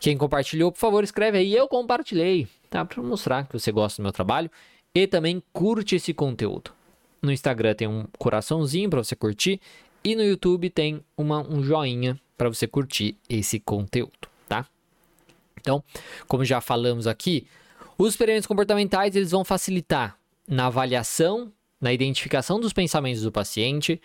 Quem 0.01 0.17
compartilhou, 0.17 0.73
por 0.73 0.79
favor, 0.79 1.05
escreve 1.05 1.39
aí. 1.39 1.55
Eu 1.55 1.69
compartilhei, 1.69 2.49
tá? 2.71 2.85
Para 2.85 3.03
mostrar 3.03 3.47
que 3.47 3.53
você 3.53 3.71
gosta 3.71 4.01
do 4.01 4.05
meu 4.05 4.13
trabalho 4.13 4.51
e 4.95 5.07
também 5.07 5.43
curte 5.53 5.97
esse 5.97 6.15
conteúdo. 6.15 6.73
No 7.21 7.33
Instagram 7.33 7.75
tem 7.75 7.89
um 7.89 8.07
coraçãozinho 8.17 8.89
para 8.89 9.03
você 9.03 9.17
curtir 9.17 9.61
e 10.03 10.15
no 10.15 10.23
YouTube 10.23 10.71
tem 10.71 11.03
uma, 11.17 11.41
um 11.41 11.63
joinha 11.63 12.19
para 12.37 12.49
você 12.49 12.67
curtir 12.67 13.17
esse 13.29 13.59
conteúdo, 13.59 14.29
tá? 14.49 14.67
Então, 15.61 15.83
como 16.27 16.45
já 16.45 16.61
falamos 16.61 17.07
aqui, 17.07 17.47
os 17.97 18.11
experimentos 18.11 18.47
comportamentais 18.47 19.17
eles 19.17 19.33
vão 19.33 19.45
facilitar 19.45 20.17
na 20.47 20.67
avaliação, 20.67 21.53
na 21.81 21.93
identificação 21.93 22.61
dos 22.61 22.73
pensamentos 22.73 23.23
do 23.23 23.33
paciente, 23.33 24.01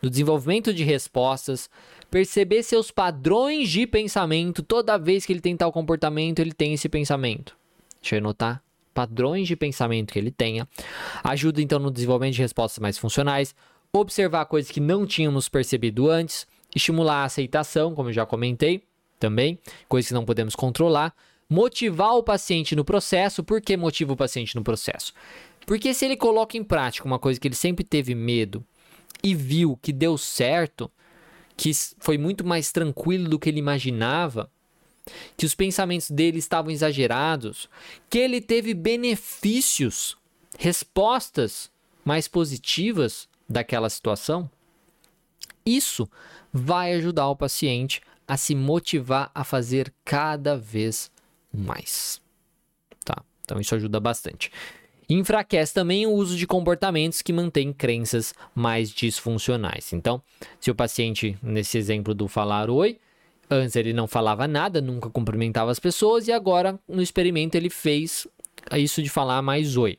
no 0.00 0.08
desenvolvimento 0.08 0.72
de 0.72 0.84
respostas, 0.84 1.68
perceber 2.10 2.62
seus 2.62 2.90
padrões 2.90 3.68
de 3.68 3.86
pensamento. 3.86 4.62
Toda 4.62 4.96
vez 4.96 5.26
que 5.26 5.32
ele 5.32 5.40
tem 5.40 5.56
tal 5.56 5.72
comportamento, 5.72 6.38
ele 6.38 6.52
tem 6.52 6.74
esse 6.74 6.88
pensamento. 6.88 7.56
Deixa 8.00 8.16
eu 8.16 8.20
anotar. 8.20 8.62
Padrões 8.94 9.46
de 9.46 9.56
pensamento 9.56 10.12
que 10.12 10.18
ele 10.18 10.30
tenha. 10.30 10.68
Ajuda 11.22 11.62
então 11.62 11.78
no 11.78 11.90
desenvolvimento 11.90 12.34
de 12.34 12.42
respostas 12.42 12.80
mais 12.80 12.98
funcionais. 12.98 13.54
Observar 13.92 14.46
coisas 14.46 14.70
que 14.70 14.80
não 14.80 15.06
tínhamos 15.06 15.48
percebido 15.48 16.10
antes. 16.10 16.46
Estimular 16.74 17.22
a 17.22 17.24
aceitação, 17.24 17.94
como 17.94 18.10
eu 18.10 18.12
já 18.12 18.26
comentei 18.26 18.82
também. 19.18 19.58
Coisas 19.88 20.08
que 20.08 20.14
não 20.14 20.24
podemos 20.24 20.54
controlar. 20.54 21.14
Motivar 21.48 22.14
o 22.14 22.22
paciente 22.22 22.76
no 22.76 22.84
processo. 22.84 23.42
Por 23.42 23.60
que 23.60 23.76
motiva 23.76 24.12
o 24.12 24.16
paciente 24.16 24.54
no 24.54 24.62
processo? 24.62 25.14
Porque 25.66 25.92
se 25.92 26.04
ele 26.04 26.16
coloca 26.16 26.56
em 26.56 26.64
prática 26.64 27.06
uma 27.06 27.18
coisa 27.18 27.38
que 27.38 27.48
ele 27.48 27.54
sempre 27.54 27.84
teve 27.84 28.14
medo 28.14 28.64
e 29.22 29.34
viu 29.34 29.78
que 29.82 29.92
deu 29.92 30.16
certo, 30.16 30.90
que 31.56 31.72
foi 31.98 32.16
muito 32.16 32.44
mais 32.44 32.70
tranquilo 32.70 33.28
do 33.28 33.38
que 33.38 33.48
ele 33.48 33.58
imaginava, 33.58 34.50
que 35.36 35.46
os 35.46 35.54
pensamentos 35.54 36.10
dele 36.10 36.38
estavam 36.38 36.70
exagerados, 36.70 37.68
que 38.08 38.18
ele 38.18 38.40
teve 38.40 38.74
benefícios, 38.74 40.16
respostas 40.58 41.70
mais 42.04 42.28
positivas 42.28 43.28
daquela 43.48 43.88
situação, 43.88 44.50
isso 45.64 46.08
vai 46.52 46.94
ajudar 46.94 47.28
o 47.28 47.36
paciente 47.36 48.00
a 48.26 48.36
se 48.36 48.54
motivar 48.54 49.30
a 49.34 49.44
fazer 49.44 49.92
cada 50.04 50.56
vez 50.56 51.10
mais. 51.52 52.20
Tá? 53.04 53.22
Então 53.42 53.60
isso 53.60 53.74
ajuda 53.74 53.98
bastante. 53.98 54.50
Enfraquece 55.08 55.72
também 55.72 56.06
o 56.06 56.12
uso 56.12 56.36
de 56.36 56.46
comportamentos 56.46 57.22
que 57.22 57.32
mantêm 57.32 57.72
crenças 57.72 58.34
mais 58.54 58.90
disfuncionais. 58.90 59.94
Então, 59.94 60.22
se 60.60 60.70
o 60.70 60.74
paciente, 60.74 61.38
nesse 61.42 61.78
exemplo 61.78 62.14
do 62.14 62.28
falar 62.28 62.68
oi, 62.68 62.98
antes 63.48 63.74
ele 63.74 63.94
não 63.94 64.06
falava 64.06 64.46
nada, 64.46 64.82
nunca 64.82 65.08
cumprimentava 65.08 65.70
as 65.70 65.78
pessoas 65.78 66.28
e 66.28 66.32
agora 66.32 66.78
no 66.86 67.00
experimento 67.00 67.56
ele 67.56 67.70
fez 67.70 68.26
isso 68.76 69.02
de 69.02 69.08
falar 69.08 69.42
mais 69.42 69.76
oi. 69.76 69.98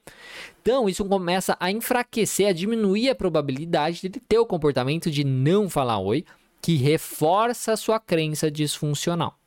Então, 0.61 0.87
isso 0.89 1.05
começa 1.05 1.57
a 1.59 1.71
enfraquecer, 1.71 2.47
a 2.47 2.53
diminuir 2.53 3.09
a 3.09 3.15
probabilidade 3.15 4.01
de 4.01 4.09
ter 4.09 4.37
o 4.37 4.45
comportamento 4.45 5.09
de 5.09 5.23
não 5.23 5.69
falar 5.69 5.99
oi, 5.99 6.25
que 6.61 6.75
reforça 6.75 7.73
a 7.73 7.77
sua 7.77 7.99
crença 7.99 8.51
disfuncional. 8.51 9.37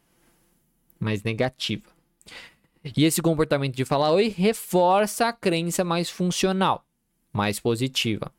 mais 0.99 1.23
negativa. 1.23 1.91
E 2.97 3.05
esse 3.05 3.21
comportamento 3.21 3.75
de 3.75 3.85
falar 3.85 4.11
oi 4.13 4.29
reforça 4.29 5.27
a 5.27 5.33
crença 5.33 5.85
mais 5.85 6.09
funcional, 6.09 6.85
mais 7.33 7.61
positiva. 7.61 8.33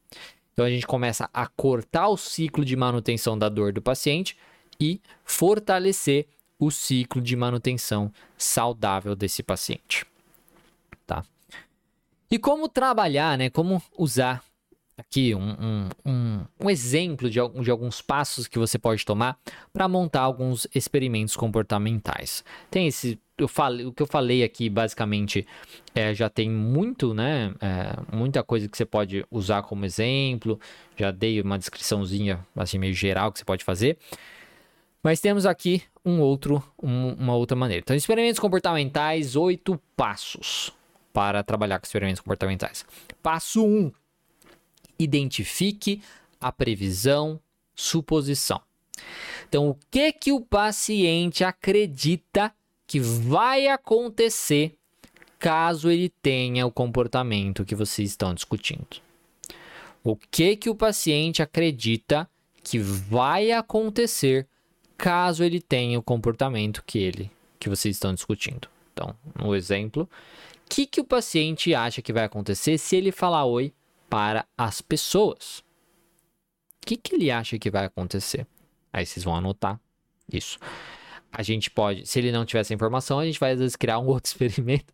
Então 0.54 0.66
a 0.66 0.70
gente 0.70 0.88
começa 0.88 1.30
a 1.34 1.48
cortar 1.48 2.08
o 2.10 2.18
ciclo 2.18 2.64
de 2.64 2.76
manutenção 2.76 3.38
da 3.38 3.50
dor 3.50 3.74
do 3.74 3.82
paciente 3.82 4.38
e 4.80 5.02
fortalecer 5.24 6.28
o 6.60 6.72
ciclo 6.72 7.22
de 7.22 7.36
manutenção 7.36 8.12
saudável 8.38 9.16
desse 9.16 9.44
paciente. 9.44 10.06
Tá? 11.06 11.24
E 12.30 12.40
como 12.40 12.68
trabalhar, 12.68 13.38
né? 13.38 13.50
Como 13.50 13.82
usar 13.98 14.44
aqui 14.98 15.34
um, 15.36 15.52
um, 15.52 15.90
um, 16.06 16.46
um 16.62 16.70
exemplo 16.70 17.30
de, 17.30 17.40
de 17.62 17.72
alguns 17.72 18.02
passos 18.02 18.48
que 18.48 18.60
você 18.60 18.78
pode 18.78 19.06
tomar 19.06 19.38
para 19.72 19.88
montar 19.88 20.22
alguns 20.22 20.68
experimentos 20.74 21.36
comportamentais. 21.36 22.44
Tem 22.70 22.88
esse 22.88 23.20
eu 23.36 23.48
falei, 23.48 23.86
o 23.86 23.92
que 23.92 24.02
eu 24.02 24.08
falei 24.08 24.44
aqui 24.44 24.70
basicamente 24.70 25.46
é, 25.96 26.14
já 26.14 26.30
tem 26.30 26.50
muito, 26.50 27.14
né? 27.16 27.54
É, 27.60 28.16
muita 28.16 28.44
coisa 28.44 28.68
que 28.68 28.78
você 28.78 28.86
pode 28.86 29.26
usar 29.32 29.64
como 29.64 29.86
exemplo. 29.86 30.60
Já 30.96 31.10
dei 31.10 31.42
uma 31.42 31.58
descriçãozinha 31.58 32.46
assim 32.56 32.78
meio 32.78 32.94
geral 32.94 33.32
que 33.32 33.40
você 33.40 33.46
pode 33.46 33.64
fazer. 33.64 33.98
Mas 35.02 35.20
temos 35.20 35.46
aqui 35.48 35.82
um 36.06 36.20
outro, 36.20 36.64
um, 36.82 37.14
uma 37.14 37.36
outra 37.36 37.58
maneira. 37.58 37.82
Então, 37.82 37.96
experimentos 37.96 38.40
comportamentais, 38.40 39.36
oito 39.36 39.82
passos 39.98 40.72
para 41.14 41.44
trabalhar 41.44 41.80
com 41.80 41.86
experimentos 41.86 42.20
comportamentais. 42.20 42.84
Passo 43.22 43.64
1: 43.64 43.68
um, 43.68 43.92
identifique 45.00 46.02
a 46.42 46.52
previsão, 46.52 47.40
suposição. 47.76 48.60
Então, 49.48 49.70
o 49.70 49.78
que 49.90 50.12
que 50.12 50.32
o 50.32 50.42
paciente 50.42 51.44
acredita 51.44 52.54
que 52.86 53.00
vai 53.00 53.68
acontecer 53.68 54.76
caso 55.40 55.90
ele 55.90 56.10
tenha 56.22 56.66
o 56.66 56.72
comportamento 56.72 57.66
que 57.66 57.76
vocês 57.76 58.10
estão 58.10 58.34
discutindo? 58.34 59.02
O 60.04 60.16
que 60.16 60.58
que 60.58 60.70
o 60.70 60.76
paciente 60.76 61.42
acredita 61.42 62.30
que 62.64 62.80
vai 62.80 63.52
acontecer 63.52 64.48
caso 64.98 65.44
ele 65.44 65.62
tenha 65.62 66.00
o 66.00 66.04
comportamento 66.04 66.84
que 66.86 67.00
ele 67.00 67.32
que 67.60 67.70
vocês 67.70 67.96
estão 67.96 68.14
discutindo? 68.14 68.68
Então, 68.94 69.16
no 69.36 69.54
exemplo, 69.56 70.04
o 70.04 70.70
que 70.70 70.86
que 70.86 71.02
o 71.02 71.06
paciente 71.06 71.74
acha 71.76 72.02
que 72.02 72.14
vai 72.14 72.24
acontecer 72.24 72.78
se 72.78 72.96
ele 72.96 73.12
falar 73.12 73.46
oi 73.46 73.74
para 74.14 74.46
as 74.56 74.80
pessoas. 74.80 75.64
O 76.84 76.86
que, 76.86 76.96
que 76.96 77.16
ele 77.16 77.32
acha 77.32 77.58
que 77.58 77.72
vai 77.72 77.86
acontecer? 77.86 78.46
Aí 78.92 79.08
vocês 79.08 79.24
vão 79.24 79.36
anotar 79.36 79.82
isso. 80.32 80.60
A 81.32 81.42
gente 81.42 81.72
pode, 81.72 82.06
se 82.06 82.20
ele 82.20 82.32
não 82.32 82.46
tiver 82.46 82.60
essa 82.60 82.76
informação, 82.76 83.18
a 83.18 83.26
gente 83.26 83.40
vai 83.40 83.54
às 83.54 83.60
vezes 83.60 83.76
criar 83.76 83.98
um 83.98 84.06
outro 84.14 84.30
experimento, 84.30 84.94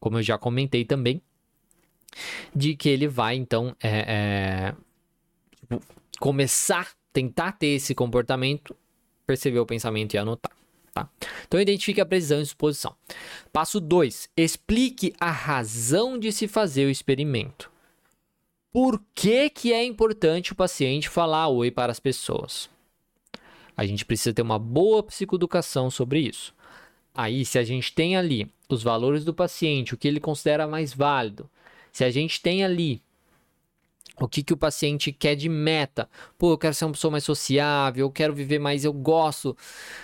como 0.00 0.18
eu 0.18 0.22
já 0.22 0.36
comentei 0.36 0.84
também, 0.84 1.22
de 2.52 2.74
que 2.74 2.88
ele 2.88 3.06
vai 3.06 3.36
então 3.36 3.76
é, 3.80 4.72
é, 4.72 4.74
tipo, 5.60 5.80
começar, 6.18 6.92
tentar 7.12 7.52
ter 7.52 7.68
esse 7.68 7.94
comportamento, 7.94 8.74
perceber 9.24 9.60
o 9.60 9.66
pensamento 9.66 10.14
e 10.14 10.18
anotar. 10.18 10.50
Tá? 10.96 11.10
Então 11.46 11.60
identifique 11.60 12.00
a 12.00 12.06
precisão 12.06 12.40
e 12.40 12.46
suposição. 12.46 12.96
Passo 13.52 13.78
2. 13.80 14.30
Explique 14.34 15.12
a 15.20 15.30
razão 15.30 16.18
de 16.18 16.32
se 16.32 16.48
fazer 16.48 16.86
o 16.86 16.90
experimento 16.90 17.70
por 18.72 19.02
que, 19.14 19.50
que 19.50 19.74
é 19.74 19.84
importante 19.84 20.52
o 20.52 20.54
paciente 20.54 21.10
falar 21.10 21.48
oi 21.48 21.70
para 21.70 21.92
as 21.92 22.00
pessoas. 22.00 22.70
A 23.76 23.84
gente 23.84 24.06
precisa 24.06 24.32
ter 24.32 24.40
uma 24.40 24.58
boa 24.58 25.02
psicoeducação 25.02 25.90
sobre 25.90 26.20
isso. 26.20 26.54
Aí, 27.14 27.44
se 27.44 27.58
a 27.58 27.62
gente 27.62 27.92
tem 27.92 28.16
ali 28.16 28.50
os 28.66 28.82
valores 28.82 29.22
do 29.22 29.34
paciente, 29.34 29.92
o 29.92 29.98
que 29.98 30.08
ele 30.08 30.18
considera 30.18 30.66
mais 30.66 30.94
válido, 30.94 31.48
se 31.92 32.04
a 32.04 32.10
gente 32.10 32.40
tem 32.40 32.64
ali 32.64 33.02
o 34.18 34.28
que, 34.28 34.42
que 34.42 34.52
o 34.52 34.56
paciente 34.56 35.12
quer 35.12 35.34
de 35.34 35.48
meta. 35.48 36.08
Pô, 36.38 36.52
eu 36.52 36.58
quero 36.58 36.74
ser 36.74 36.84
uma 36.84 36.92
pessoa 36.92 37.10
mais 37.10 37.24
sociável, 37.24 38.06
eu 38.06 38.10
quero 38.10 38.34
viver 38.34 38.58
mais, 38.58 38.84
eu 38.84 38.92
gosto 38.92 39.56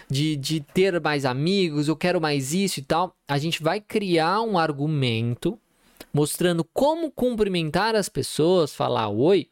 de, 0.09 0.37
de 0.37 0.61
ter 0.61 1.01
mais 1.01 1.25
amigos, 1.25 1.89
eu 1.89 1.97
quero 1.97 2.21
mais 2.21 2.53
isso 2.53 2.81
e 2.81 2.83
tal. 2.83 3.17
A 3.27 3.39
gente 3.39 3.63
vai 3.63 3.81
criar 3.81 4.43
um 4.43 4.59
argumento 4.59 5.59
mostrando 6.13 6.65
como 6.65 7.11
cumprimentar 7.11 7.95
as 7.95 8.09
pessoas, 8.09 8.75
falar 8.75 9.09
oi, 9.09 9.49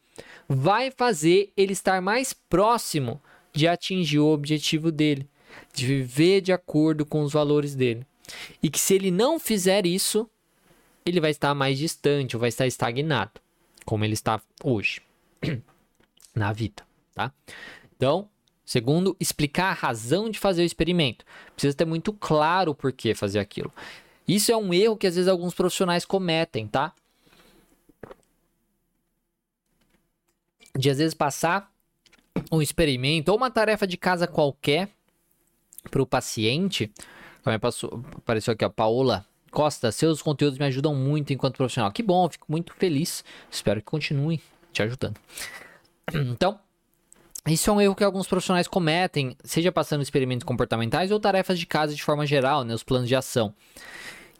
vai 0.48 0.90
fazer 0.90 1.52
ele 1.56 1.72
estar 1.72 2.02
mais 2.02 2.32
próximo 2.32 3.20
de 3.52 3.66
atingir 3.66 4.18
o 4.18 4.26
objetivo 4.26 4.92
dele, 4.92 5.28
de 5.72 5.86
viver 5.86 6.40
de 6.40 6.52
acordo 6.52 7.06
com 7.06 7.22
os 7.22 7.32
valores 7.32 7.74
dele. 7.74 8.06
E 8.62 8.68
que 8.68 8.78
se 8.78 8.94
ele 8.94 9.10
não 9.10 9.40
fizer 9.40 9.86
isso, 9.86 10.28
ele 11.04 11.20
vai 11.20 11.30
estar 11.30 11.54
mais 11.54 11.78
distante 11.78 12.36
ou 12.36 12.40
vai 12.40 12.48
estar 12.48 12.66
estagnado, 12.66 13.40
como 13.84 14.04
ele 14.04 14.14
está 14.14 14.40
hoje 14.62 15.02
na 16.34 16.52
vida, 16.52 16.82
tá? 17.14 17.32
Então, 17.96 18.28
segundo, 18.64 19.16
explicar 19.20 19.70
a 19.70 19.74
razão 19.74 20.30
de 20.30 20.38
fazer 20.38 20.62
o 20.62 20.64
experimento. 20.64 21.24
Precisa 21.54 21.76
ter 21.76 21.84
muito 21.84 22.12
claro 22.12 22.72
o 22.72 22.74
porquê 22.74 23.14
fazer 23.14 23.38
aquilo. 23.38 23.72
Isso 24.26 24.52
é 24.52 24.56
um 24.56 24.72
erro 24.72 24.96
que 24.96 25.06
às 25.06 25.16
vezes 25.16 25.28
alguns 25.28 25.54
profissionais 25.54 26.04
cometem, 26.04 26.66
tá? 26.66 26.94
De 30.76 30.88
às 30.88 30.98
vezes 30.98 31.14
passar 31.14 31.70
um 32.50 32.62
experimento 32.62 33.30
ou 33.30 33.36
uma 33.36 33.50
tarefa 33.50 33.86
de 33.86 33.96
casa 33.96 34.26
qualquer 34.26 34.88
para 35.90 36.02
o 36.02 36.06
paciente. 36.06 36.92
Como 37.42 37.58
passou, 37.58 38.04
apareceu 38.16 38.52
aqui 38.52 38.64
a 38.64 38.70
Paola 38.70 39.26
Costa, 39.50 39.90
seus 39.92 40.22
conteúdos 40.22 40.58
me 40.58 40.66
ajudam 40.66 40.94
muito 40.94 41.32
enquanto 41.32 41.56
profissional. 41.56 41.92
Que 41.92 42.02
bom, 42.02 42.28
fico 42.28 42.46
muito 42.48 42.72
feliz. 42.74 43.24
Espero 43.50 43.80
que 43.80 43.86
continue 43.86 44.40
te 44.72 44.82
ajudando. 44.82 45.18
Então, 46.12 46.58
isso 47.46 47.70
é 47.70 47.72
um 47.72 47.80
erro 47.80 47.94
que 47.94 48.02
alguns 48.02 48.26
profissionais 48.26 48.66
cometem, 48.66 49.36
seja 49.44 49.70
passando 49.70 50.02
experimentos 50.02 50.44
comportamentais 50.44 51.12
ou 51.12 51.20
tarefas 51.20 51.58
de 51.58 51.66
casa 51.66 51.94
de 51.94 52.02
forma 52.02 52.26
geral, 52.26 52.64
né, 52.64 52.74
os 52.74 52.82
planos 52.82 53.08
de 53.08 53.14
ação 53.14 53.54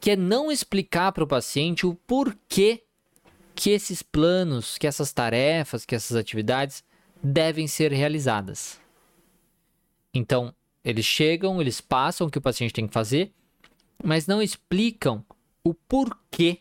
que 0.01 0.13
é 0.13 0.17
não 0.17 0.51
explicar 0.51 1.13
para 1.13 1.23
o 1.23 1.27
paciente 1.27 1.87
o 1.87 1.95
porquê 1.95 2.83
que 3.55 3.71
esses 3.71 4.03
planos, 4.03 4.79
que 4.79 4.87
essas 4.87 5.13
tarefas, 5.13 5.85
que 5.85 5.95
essas 5.95 6.17
atividades 6.17 6.83
devem 7.23 7.67
ser 7.67 7.93
realizadas. 7.93 8.81
Então, 10.15 10.55
eles 10.83 11.05
chegam, 11.05 11.61
eles 11.61 11.81
passam 11.81 12.27
o 12.27 12.31
que 12.31 12.39
o 12.39 12.43
paciente 12.43 12.73
tem 12.73 12.87
que 12.87 12.95
fazer, 12.95 13.33
mas 14.03 14.27
não 14.27 14.43
explicam 14.43 15.25
o 15.63 15.75
porquê. 15.75 16.61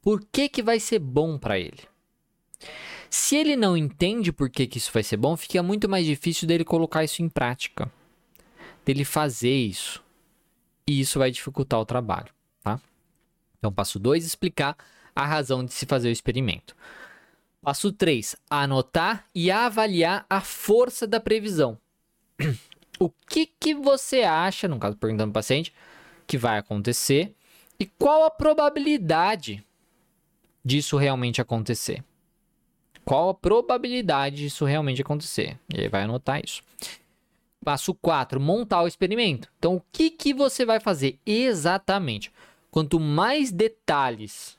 Por 0.00 0.24
que, 0.30 0.48
que 0.48 0.62
vai 0.62 0.78
ser 0.78 0.98
bom 0.98 1.38
para 1.38 1.58
ele? 1.58 1.82
Se 3.10 3.36
ele 3.36 3.56
não 3.56 3.76
entende 3.76 4.32
por 4.32 4.50
que, 4.50 4.66
que 4.66 4.78
isso 4.78 4.90
vai 4.92 5.02
ser 5.02 5.16
bom, 5.16 5.36
fica 5.36 5.62
muito 5.62 5.88
mais 5.88 6.06
difícil 6.06 6.46
dele 6.46 6.64
colocar 6.64 7.04
isso 7.04 7.22
em 7.22 7.28
prática, 7.28 7.90
dele 8.84 9.04
fazer 9.04 9.54
isso. 9.54 10.02
E 10.86 11.00
isso 11.00 11.18
vai 11.18 11.30
dificultar 11.30 11.80
o 11.80 11.86
trabalho. 11.86 12.36
Então, 13.58 13.72
passo 13.72 13.98
2, 13.98 14.24
explicar 14.24 14.76
a 15.14 15.26
razão 15.26 15.64
de 15.64 15.72
se 15.72 15.86
fazer 15.86 16.08
o 16.08 16.12
experimento. 16.12 16.76
Passo 17.60 17.90
3, 17.90 18.36
anotar 18.48 19.26
e 19.34 19.50
avaliar 19.50 20.24
a 20.30 20.40
força 20.40 21.06
da 21.06 21.18
previsão. 21.18 21.78
O 22.98 23.10
que, 23.10 23.44
que 23.44 23.74
você 23.74 24.22
acha, 24.22 24.66
no 24.66 24.78
caso 24.78 24.96
perguntando 24.96 25.30
para 25.30 25.40
o 25.40 25.42
paciente, 25.42 25.70
que 26.26 26.36
vai 26.36 26.58
acontecer 26.58 27.34
e 27.78 27.86
qual 27.86 28.24
a 28.24 28.30
probabilidade 28.30 29.64
disso 30.64 30.96
realmente 30.96 31.40
acontecer? 31.40 32.02
Qual 33.04 33.28
a 33.28 33.34
probabilidade 33.34 34.36
disso 34.36 34.64
realmente 34.64 35.00
acontecer? 35.00 35.58
E 35.72 35.80
aí 35.80 35.88
vai 35.88 36.02
anotar 36.02 36.40
isso. 36.44 36.62
Passo 37.64 37.94
4, 37.94 38.40
montar 38.40 38.82
o 38.82 38.88
experimento. 38.88 39.48
Então, 39.58 39.76
o 39.76 39.82
que, 39.92 40.10
que 40.10 40.34
você 40.34 40.64
vai 40.64 40.80
fazer 40.80 41.18
exatamente? 41.24 42.32
Quanto 42.70 42.98
mais 42.98 43.52
detalhes 43.52 44.58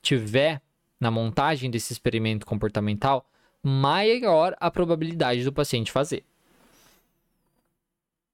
tiver 0.00 0.62
na 1.00 1.10
montagem 1.10 1.70
desse 1.70 1.92
experimento 1.92 2.46
comportamental, 2.46 3.28
maior 3.62 4.56
a 4.60 4.70
probabilidade 4.70 5.44
do 5.44 5.52
paciente 5.52 5.92
fazer. 5.92 6.24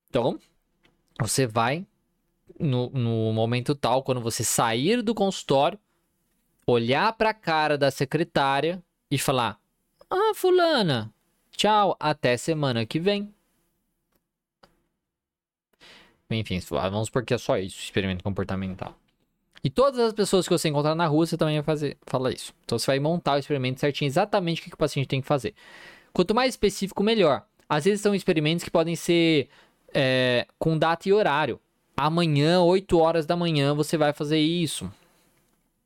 Então, 0.09 0.39
você 1.19 1.47
vai 1.47 1.87
no, 2.59 2.91
no 2.91 3.33
momento 3.33 3.75
tal, 3.75 4.03
quando 4.03 4.21
você 4.21 4.45
sair 4.45 5.03
do 5.03 5.15
consultório, 5.15 5.79
olhar 6.67 7.13
para 7.15 7.31
a 7.31 7.35
cara 7.35 7.77
da 7.77 7.91
secretária 7.91 8.83
e 9.11 9.19
falar: 9.19 9.59
Ah, 10.11 10.33
Fulana, 10.35 11.13
tchau, 11.51 11.97
até 11.99 12.37
semana 12.37 12.87
que 12.87 12.99
vem. 12.99 13.33
Enfim, 16.31 16.59
vamos 16.69 17.11
porque 17.11 17.35
é 17.35 17.39
só 17.39 17.59
isso, 17.59 17.79
experimento 17.79 18.25
comportamental. 18.25 18.97
E 19.63 19.71
todas 19.71 19.99
as 19.99 20.13
pessoas 20.13 20.47
que 20.47 20.53
você 20.53 20.69
encontrar 20.69 20.95
na 20.95 21.07
rua, 21.07 21.27
você 21.27 21.39
também 21.39 21.57
vai 21.57 21.65
fazer, 21.65 21.97
fala 22.07 22.33
isso. 22.33 22.53
Então 22.65 22.79
você 22.79 22.87
vai 22.87 22.99
montar 22.99 23.35
o 23.35 23.39
experimento 23.39 23.81
certinho, 23.81 24.07
exatamente 24.07 24.61
o 24.61 24.65
que 24.65 24.75
o 24.75 24.77
paciente 24.77 25.07
tem 25.07 25.21
que 25.21 25.27
fazer. 25.27 25.55
Quanto 26.13 26.35
mais 26.35 26.53
específico, 26.53 27.03
melhor. 27.03 27.47
Às 27.69 27.85
vezes 27.85 28.03
são 28.03 28.15
experimentos 28.15 28.63
que 28.63 28.71
podem 28.71 28.95
ser 28.95 29.49
é, 29.93 30.47
com 30.59 30.77
data 30.77 31.09
e 31.09 31.13
horário. 31.13 31.59
Amanhã, 31.97 32.61
8 32.61 32.99
horas 32.99 33.27
da 33.27 33.37
manhã, 33.37 33.75
você 33.75 33.97
vai 33.97 34.13
fazer 34.13 34.39
isso, 34.39 34.91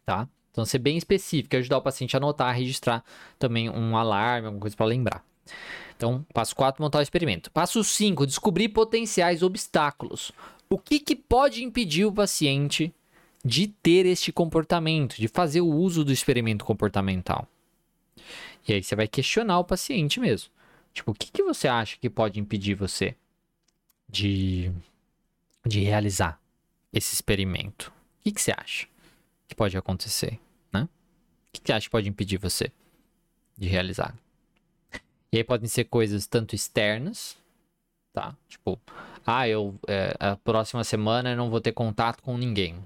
tá? 0.04 0.28
Então, 0.50 0.64
ser 0.64 0.78
bem 0.78 0.96
específico, 0.96 1.56
ajudar 1.56 1.78
o 1.78 1.82
paciente 1.82 2.16
a 2.16 2.18
anotar, 2.18 2.48
a 2.48 2.52
registrar 2.52 3.04
também 3.38 3.70
um 3.70 3.96
alarme, 3.96 4.46
alguma 4.46 4.60
coisa 4.60 4.76
para 4.76 4.86
lembrar. 4.86 5.24
Então, 5.96 6.24
passo 6.32 6.54
4, 6.56 6.82
montar 6.82 6.98
o 6.98 7.02
experimento. 7.02 7.50
Passo 7.50 7.82
5, 7.82 8.26
descobrir 8.26 8.68
potenciais 8.68 9.42
obstáculos. 9.42 10.32
O 10.68 10.78
que, 10.78 11.00
que 11.00 11.16
pode 11.16 11.64
impedir 11.64 12.04
o 12.04 12.12
paciente 12.12 12.92
de 13.44 13.68
ter 13.68 14.06
este 14.06 14.32
comportamento, 14.32 15.16
de 15.16 15.28
fazer 15.28 15.60
o 15.60 15.68
uso 15.68 16.04
do 16.04 16.12
experimento 16.12 16.64
comportamental? 16.64 17.46
E 18.66 18.74
aí 18.74 18.82
você 18.82 18.94
vai 18.94 19.08
questionar 19.08 19.58
o 19.58 19.64
paciente 19.64 20.20
mesmo. 20.20 20.50
Tipo, 20.92 21.12
o 21.12 21.14
que, 21.14 21.30
que 21.30 21.42
você 21.42 21.68
acha 21.68 21.96
que 22.00 22.10
pode 22.10 22.40
impedir 22.40 22.74
você 22.74 23.14
de, 24.08 24.70
de 25.66 25.80
realizar 25.80 26.40
esse 26.92 27.14
experimento? 27.14 27.92
O 28.20 28.24
que, 28.24 28.32
que 28.32 28.40
você 28.40 28.52
acha 28.56 28.86
que 29.46 29.54
pode 29.54 29.76
acontecer? 29.76 30.38
Né? 30.72 30.82
O 30.82 31.52
que, 31.52 31.60
que 31.60 31.66
você 31.66 31.72
acha 31.72 31.86
que 31.86 31.90
pode 31.90 32.08
impedir 32.08 32.38
você 32.38 32.70
de 33.56 33.68
realizar? 33.68 34.14
E 35.32 35.36
aí 35.38 35.44
podem 35.44 35.68
ser 35.68 35.84
coisas 35.84 36.26
tanto 36.26 36.54
externas, 36.54 37.36
tá? 38.12 38.34
Tipo, 38.48 38.80
ah, 39.26 39.46
eu 39.46 39.78
é, 39.86 40.16
a 40.18 40.36
próxima 40.36 40.82
semana 40.84 41.30
eu 41.30 41.36
não 41.36 41.50
vou 41.50 41.60
ter 41.60 41.72
contato 41.72 42.22
com 42.22 42.36
ninguém. 42.38 42.76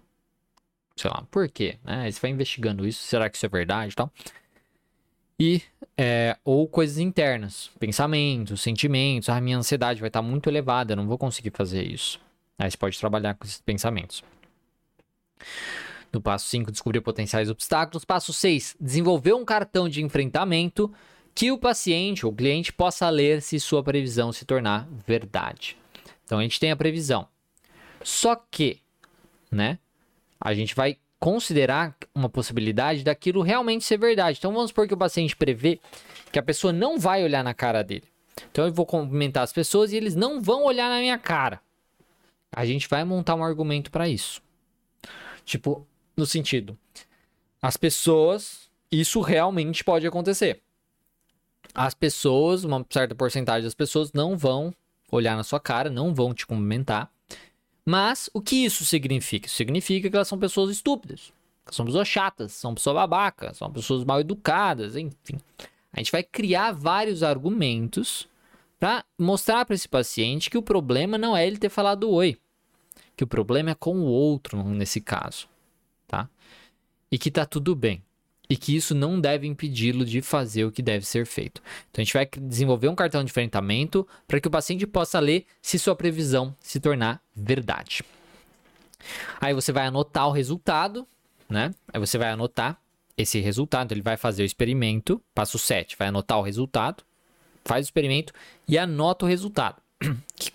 Sei 0.96 1.10
lá, 1.10 1.24
por 1.30 1.48
quê? 1.48 1.78
Né? 1.84 2.10
Você 2.10 2.20
vai 2.20 2.30
investigando 2.30 2.86
isso, 2.86 3.02
será 3.02 3.30
que 3.30 3.36
isso 3.36 3.46
é 3.46 3.48
verdade 3.48 3.92
e 3.92 3.96
tal. 3.96 4.12
E, 5.38 5.62
é, 5.96 6.36
ou 6.44 6.68
coisas 6.68 6.98
internas, 6.98 7.70
pensamentos, 7.78 8.60
sentimentos, 8.60 9.28
ah, 9.28 9.40
minha 9.40 9.58
ansiedade 9.58 10.00
vai 10.00 10.08
estar 10.08 10.22
muito 10.22 10.48
elevada, 10.48 10.92
eu 10.92 10.96
não 10.96 11.06
vou 11.06 11.18
conseguir 11.18 11.50
fazer 11.50 11.82
isso. 11.82 12.20
Aí 12.58 12.70
você 12.70 12.76
pode 12.76 12.98
trabalhar 12.98 13.34
com 13.34 13.44
esses 13.44 13.60
pensamentos. 13.60 14.22
No 16.12 16.20
passo 16.20 16.46
5, 16.48 16.70
descobrir 16.70 17.00
potenciais 17.00 17.48
obstáculos. 17.48 18.04
Passo 18.04 18.32
6, 18.32 18.76
desenvolver 18.78 19.32
um 19.32 19.44
cartão 19.44 19.88
de 19.88 20.02
enfrentamento 20.02 20.92
que 21.34 21.50
o 21.50 21.58
paciente 21.58 22.26
ou 22.26 22.32
cliente 22.32 22.72
possa 22.72 23.08
ler 23.08 23.40
se 23.40 23.58
sua 23.58 23.82
previsão 23.82 24.32
se 24.32 24.44
tornar 24.44 24.86
verdade. 25.06 25.76
Então 26.24 26.38
a 26.38 26.42
gente 26.42 26.60
tem 26.60 26.70
a 26.70 26.76
previsão. 26.76 27.26
Só 28.02 28.36
que, 28.36 28.78
né, 29.50 29.78
a 30.40 30.52
gente 30.54 30.74
vai 30.74 30.98
considerar 31.18 31.96
uma 32.14 32.28
possibilidade 32.28 33.04
daquilo 33.04 33.42
realmente 33.42 33.84
ser 33.84 33.96
verdade. 33.96 34.38
Então 34.38 34.52
vamos 34.52 34.70
supor 34.70 34.88
que 34.88 34.94
o 34.94 34.98
paciente 34.98 35.36
prevê 35.36 35.80
que 36.30 36.38
a 36.38 36.42
pessoa 36.42 36.72
não 36.72 36.98
vai 36.98 37.24
olhar 37.24 37.44
na 37.44 37.54
cara 37.54 37.82
dele. 37.82 38.04
Então 38.50 38.66
eu 38.66 38.72
vou 38.72 38.84
cumprimentar 38.84 39.44
as 39.44 39.52
pessoas 39.52 39.92
e 39.92 39.96
eles 39.96 40.14
não 40.14 40.42
vão 40.42 40.64
olhar 40.64 40.90
na 40.90 40.98
minha 40.98 41.16
cara. 41.18 41.60
A 42.52 42.66
gente 42.66 42.88
vai 42.88 43.04
montar 43.04 43.34
um 43.34 43.42
argumento 43.42 43.90
para 43.90 44.08
isso. 44.08 44.42
Tipo, 45.44 45.86
no 46.16 46.26
sentido, 46.26 46.78
as 47.60 47.76
pessoas, 47.76 48.70
isso 48.90 49.20
realmente 49.20 49.82
pode 49.82 50.06
acontecer 50.06 50.62
as 51.74 51.94
pessoas, 51.94 52.64
uma 52.64 52.84
certa 52.90 53.14
porcentagem 53.14 53.64
das 53.64 53.74
pessoas 53.74 54.12
não 54.12 54.36
vão 54.36 54.74
olhar 55.10 55.36
na 55.36 55.44
sua 55.44 55.60
cara, 55.60 55.90
não 55.90 56.14
vão 56.14 56.34
te 56.34 56.46
cumprimentar. 56.46 57.10
Mas 57.84 58.30
o 58.32 58.40
que 58.40 58.64
isso 58.64 58.84
significa? 58.84 59.48
Significa 59.48 60.08
que 60.08 60.16
elas 60.16 60.28
são 60.28 60.38
pessoas 60.38 60.70
estúpidas, 60.70 61.32
são 61.70 61.84
pessoas 61.84 62.06
chatas, 62.06 62.52
são 62.52 62.74
pessoas 62.74 62.94
babacas, 62.94 63.56
são 63.56 63.70
pessoas 63.70 64.04
mal 64.04 64.20
educadas, 64.20 64.96
enfim. 64.96 65.38
A 65.92 65.98
gente 65.98 66.12
vai 66.12 66.22
criar 66.22 66.72
vários 66.72 67.22
argumentos 67.22 68.28
para 68.82 69.04
mostrar 69.16 69.64
para 69.64 69.76
esse 69.76 69.88
paciente 69.88 70.50
que 70.50 70.58
o 70.58 70.62
problema 70.62 71.16
não 71.16 71.36
é 71.36 71.46
ele 71.46 71.56
ter 71.56 71.68
falado 71.68 72.10
oi, 72.10 72.36
que 73.16 73.22
o 73.22 73.28
problema 73.28 73.70
é 73.70 73.74
com 73.76 74.00
o 74.00 74.06
outro 74.06 74.60
nesse 74.60 75.00
caso, 75.00 75.46
tá? 76.08 76.28
E 77.08 77.16
que 77.16 77.30
tá 77.30 77.46
tudo 77.46 77.76
bem 77.76 78.02
e 78.50 78.56
que 78.56 78.74
isso 78.74 78.92
não 78.92 79.20
deve 79.20 79.46
impedi-lo 79.46 80.04
de 80.04 80.20
fazer 80.20 80.64
o 80.64 80.72
que 80.72 80.82
deve 80.82 81.06
ser 81.06 81.26
feito. 81.26 81.62
Então 81.92 82.02
a 82.02 82.04
gente 82.04 82.12
vai 82.12 82.26
desenvolver 82.26 82.88
um 82.88 82.94
cartão 82.96 83.22
de 83.22 83.30
enfrentamento 83.30 84.04
para 84.26 84.40
que 84.40 84.48
o 84.48 84.50
paciente 84.50 84.84
possa 84.84 85.20
ler 85.20 85.46
se 85.62 85.78
sua 85.78 85.94
previsão 85.94 86.52
se 86.60 86.80
tornar 86.80 87.22
verdade. 87.36 88.02
Aí 89.40 89.54
você 89.54 89.70
vai 89.70 89.86
anotar 89.86 90.26
o 90.26 90.32
resultado, 90.32 91.06
né? 91.48 91.72
Aí 91.92 92.00
você 92.00 92.18
vai 92.18 92.30
anotar 92.30 92.76
esse 93.16 93.38
resultado, 93.38 93.92
ele 93.92 94.02
vai 94.02 94.16
fazer 94.16 94.42
o 94.42 94.44
experimento, 94.44 95.22
passo 95.32 95.56
7, 95.56 95.96
vai 95.96 96.08
anotar 96.08 96.40
o 96.40 96.42
resultado, 96.42 97.04
faz 97.64 97.86
o 97.86 97.88
experimento 97.88 98.32
e 98.68 98.78
anota 98.78 99.24
o 99.24 99.28
resultado. 99.28 99.80
que, 100.36 100.50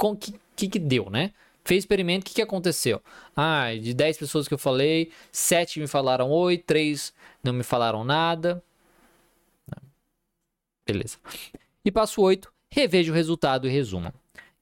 que, 0.56 0.68
que 0.68 0.80
deu, 0.80 1.10
né? 1.10 1.32
Fez 1.64 1.84
experimento, 1.84 2.24
o 2.24 2.26
que, 2.30 2.36
que 2.36 2.42
aconteceu? 2.42 3.02
Ah, 3.36 3.68
de 3.74 3.94
10 3.94 4.18
pessoas 4.18 4.48
que 4.48 4.54
eu 4.54 4.58
falei, 4.58 5.12
7 5.32 5.82
me 5.82 5.88
falaram 5.88 6.30
oi, 6.32 6.58
3 6.58 7.14
não 7.44 7.52
me 7.52 7.64
falaram 7.64 8.06
nada. 8.06 8.64
Beleza. 10.86 11.18
E 11.84 11.92
passo 11.92 12.22
8, 12.22 12.50
reveja 12.70 13.12
o 13.12 13.16
resultado 13.16 13.68
e 13.68 13.70
resuma. 13.70 14.14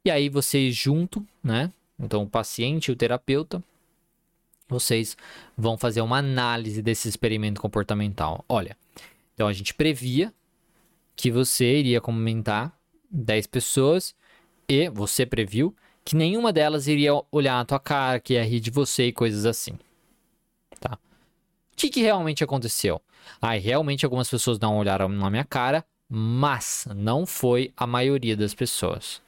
E 0.03 0.09
aí 0.09 0.29
vocês 0.29 0.75
junto, 0.75 1.25
né? 1.43 1.71
Então 1.99 2.23
o 2.23 2.29
paciente 2.29 2.87
e 2.87 2.91
o 2.91 2.95
terapeuta, 2.95 3.63
vocês 4.67 5.15
vão 5.55 5.77
fazer 5.77 6.01
uma 6.01 6.17
análise 6.17 6.81
desse 6.81 7.07
experimento 7.07 7.61
comportamental. 7.61 8.43
Olha, 8.49 8.75
então 9.33 9.47
a 9.47 9.53
gente 9.53 9.73
previa 9.73 10.33
que 11.15 11.31
você 11.31 11.79
iria 11.79 12.01
comentar 12.01 12.77
10 13.09 13.47
pessoas 13.47 14.13
e 14.67 14.89
você 14.89 15.25
previu 15.25 15.75
que 16.03 16.15
nenhuma 16.15 16.53
delas 16.53 16.87
iria 16.87 17.11
olhar 17.31 17.55
na 17.55 17.65
tua 17.65 17.79
cara, 17.79 18.19
que 18.19 18.33
ia 18.33 18.43
rir 18.43 18.59
de 18.59 18.69
você 18.69 19.07
e 19.07 19.11
coisas 19.11 19.45
assim. 19.45 19.77
Tá? 20.79 20.99
O 21.73 21.75
que, 21.75 21.89
que 21.89 22.01
realmente 22.01 22.43
aconteceu? 22.43 23.01
Ah, 23.41 23.53
realmente 23.53 24.05
algumas 24.05 24.29
pessoas 24.29 24.59
não 24.59 24.77
olharam 24.77 25.09
na 25.09 25.29
minha 25.29 25.43
cara, 25.43 25.83
mas 26.07 26.87
não 26.95 27.25
foi 27.25 27.73
a 27.75 27.87
maioria 27.87 28.37
das 28.37 28.53
pessoas. 28.53 29.21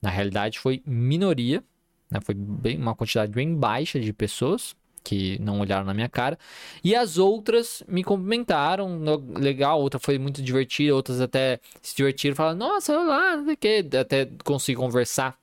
Na 0.00 0.08
realidade, 0.08 0.58
foi 0.58 0.82
minoria, 0.86 1.62
né? 2.10 2.20
foi 2.20 2.34
bem, 2.34 2.78
uma 2.78 2.94
quantidade 2.94 3.32
bem 3.32 3.54
baixa 3.54 4.00
de 4.00 4.12
pessoas 4.12 4.74
que 5.06 5.40
não 5.40 5.60
olharam 5.60 5.84
na 5.84 5.94
minha 5.94 6.08
cara. 6.08 6.36
E 6.82 6.92
as 6.96 7.16
outras 7.16 7.80
me 7.86 8.02
cumprimentaram, 8.02 9.00
legal, 9.36 9.80
outra 9.80 10.00
foi 10.00 10.18
muito 10.18 10.42
divertida, 10.42 10.92
outras 10.92 11.20
até 11.20 11.60
se 11.80 11.94
divertiram, 11.94 12.34
falaram, 12.34 12.58
nossa, 12.58 12.92
lá, 12.98 13.36
que 13.58 13.86
até 13.96 14.28
consegui 14.44 14.76
conversar 14.76 15.38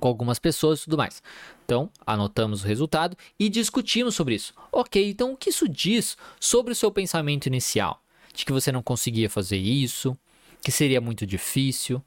com 0.00 0.08
algumas 0.08 0.40
pessoas 0.40 0.80
e 0.80 0.84
tudo 0.84 0.96
mais. 0.96 1.22
Então, 1.64 1.88
anotamos 2.04 2.64
o 2.64 2.66
resultado 2.66 3.16
e 3.38 3.48
discutimos 3.48 4.16
sobre 4.16 4.34
isso. 4.34 4.52
Ok, 4.72 5.10
então 5.10 5.32
o 5.32 5.36
que 5.36 5.50
isso 5.50 5.68
diz 5.68 6.16
sobre 6.40 6.72
o 6.72 6.76
seu 6.76 6.90
pensamento 6.90 7.46
inicial? 7.46 8.02
De 8.34 8.44
que 8.44 8.52
você 8.52 8.72
não 8.72 8.82
conseguia 8.82 9.30
fazer 9.30 9.58
isso, 9.58 10.16
que 10.60 10.72
seria 10.72 11.00
muito 11.00 11.24
difícil, 11.24 12.02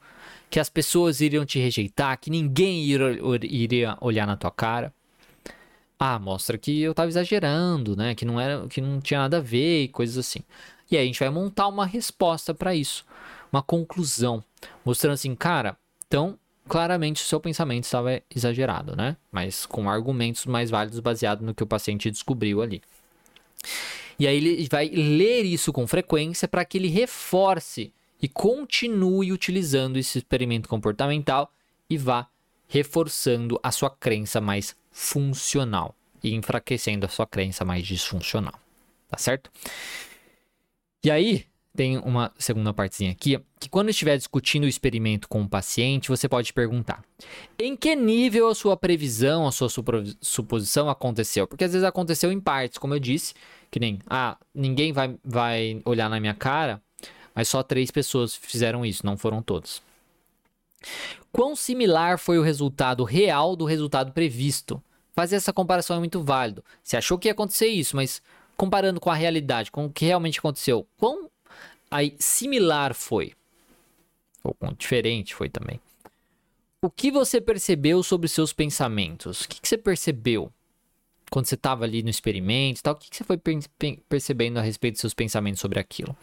que 0.49 0.59
as 0.59 0.69
pessoas 0.69 1.21
iriam 1.21 1.45
te 1.45 1.57
rejeitar, 1.57 2.19
que 2.19 2.29
ninguém 2.29 2.83
iria 2.83 3.97
olhar 4.01 4.27
na 4.27 4.35
tua 4.35 4.51
cara. 4.51 4.93
Ah, 5.97 6.19
mostra 6.19 6.57
que 6.57 6.81
eu 6.81 6.91
estava 6.91 7.09
exagerando, 7.09 7.95
né? 7.95 8.13
Que 8.15 8.25
não 8.25 8.39
era, 8.39 8.67
que 8.67 8.81
não 8.81 8.99
tinha 8.99 9.21
nada 9.21 9.37
a 9.37 9.41
ver 9.41 9.83
e 9.83 9.87
coisas 9.87 10.17
assim. 10.17 10.39
E 10.89 10.97
aí 10.97 11.03
a 11.03 11.05
gente 11.05 11.19
vai 11.19 11.29
montar 11.29 11.67
uma 11.67 11.85
resposta 11.85 12.53
para 12.53 12.75
isso, 12.75 13.05
uma 13.51 13.63
conclusão, 13.63 14.43
mostrando 14.83 15.13
assim, 15.13 15.33
cara, 15.33 15.75
então 16.07 16.37
claramente 16.67 17.23
o 17.23 17.25
seu 17.25 17.39
pensamento 17.39 17.85
estava 17.85 18.21
exagerado, 18.33 18.95
né? 18.95 19.15
Mas 19.31 19.65
com 19.65 19.89
argumentos 19.89 20.45
mais 20.45 20.69
válidos 20.69 20.99
baseado 20.99 21.41
no 21.41 21.53
que 21.53 21.63
o 21.63 21.67
paciente 21.67 22.11
descobriu 22.11 22.61
ali. 22.61 22.81
E 24.17 24.27
aí 24.27 24.37
ele 24.37 24.67
vai 24.69 24.87
ler 24.89 25.43
isso 25.43 25.73
com 25.73 25.87
frequência 25.87 26.47
para 26.47 26.63
que 26.63 26.77
ele 26.77 26.87
reforce 26.87 27.91
e 28.21 28.27
continue 28.27 29.31
utilizando 29.31 29.97
esse 29.97 30.19
experimento 30.19 30.69
comportamental 30.69 31.51
e 31.89 31.97
vá 31.97 32.27
reforçando 32.67 33.59
a 33.61 33.71
sua 33.71 33.89
crença 33.89 34.41
mais 34.41 34.75
funcional 34.95 35.93
e 36.23 36.33
enfraquecendo 36.33 37.05
a 37.05 37.09
sua 37.09 37.27
crença 37.27 37.65
mais 37.65 37.85
disfuncional. 37.85 38.57
Tá 39.09 39.17
certo? 39.17 39.51
E 41.03 41.11
aí, 41.11 41.45
tem 41.75 41.97
uma 41.97 42.31
segunda 42.39 42.73
partezinha 42.73 43.11
aqui, 43.11 43.37
que 43.59 43.67
quando 43.67 43.89
estiver 43.89 44.17
discutindo 44.17 44.63
o 44.63 44.69
experimento 44.69 45.27
com 45.27 45.41
o 45.41 45.49
paciente, 45.49 46.07
você 46.07 46.29
pode 46.29 46.53
perguntar: 46.53 47.03
em 47.59 47.75
que 47.75 47.93
nível 47.93 48.47
a 48.47 48.55
sua 48.55 48.77
previsão, 48.77 49.45
a 49.45 49.51
sua 49.51 49.67
suposição 50.21 50.89
aconteceu? 50.89 51.45
Porque 51.45 51.65
às 51.65 51.73
vezes 51.73 51.85
aconteceu 51.85 52.31
em 52.31 52.39
partes, 52.39 52.77
como 52.77 52.93
eu 52.93 52.99
disse, 52.99 53.33
que 53.69 53.79
nem, 53.79 53.99
ah, 54.07 54.37
ninguém 54.53 54.93
vai, 54.93 55.17
vai 55.25 55.81
olhar 55.83 56.09
na 56.09 56.21
minha 56.21 56.33
cara, 56.33 56.81
mas 57.35 57.49
só 57.49 57.61
três 57.61 57.91
pessoas 57.91 58.33
fizeram 58.33 58.85
isso, 58.85 59.05
não 59.05 59.17
foram 59.17 59.41
todos. 59.41 59.83
Quão 61.31 61.55
similar 61.55 62.17
foi 62.17 62.37
o 62.37 62.43
resultado 62.43 63.03
real 63.03 63.55
do 63.55 63.65
resultado 63.65 64.11
previsto? 64.11 64.81
Fazer 65.13 65.35
essa 65.37 65.53
comparação 65.53 65.95
é 65.95 65.99
muito 65.99 66.23
válido. 66.23 66.63
Você 66.83 66.97
achou 66.97 67.17
que 67.17 67.27
ia 67.27 67.31
acontecer 67.31 67.67
isso, 67.67 67.95
mas 67.95 68.21
comparando 68.57 68.99
com 68.99 69.09
a 69.09 69.15
realidade, 69.15 69.71
com 69.71 69.85
o 69.85 69.91
que 69.91 70.05
realmente 70.05 70.39
aconteceu, 70.39 70.87
quão 70.97 71.29
Aí, 71.89 72.15
similar 72.19 72.93
foi. 72.93 73.33
Ou 74.43 74.55
diferente 74.77 75.33
foi 75.33 75.49
também. 75.49 75.79
o 76.81 76.89
que 76.89 77.09
você 77.09 77.39
percebeu 77.39 78.03
sobre 78.03 78.27
seus 78.27 78.53
pensamentos? 78.53 79.41
O 79.41 79.49
que, 79.49 79.61
que 79.61 79.67
você 79.67 79.77
percebeu 79.77 80.51
quando 81.31 81.45
você 81.45 81.55
estava 81.55 81.83
ali 81.83 82.03
no 82.03 82.09
experimento 82.09 82.79
e 82.79 82.83
tal? 82.83 82.93
O 82.93 82.97
que, 82.97 83.09
que 83.09 83.15
você 83.15 83.23
foi 83.23 83.39
percebendo 84.09 84.59
a 84.59 84.61
respeito 84.61 84.95
dos 84.95 85.01
seus 85.01 85.13
pensamentos 85.13 85.61
sobre 85.61 85.79
aquilo? 85.79 86.15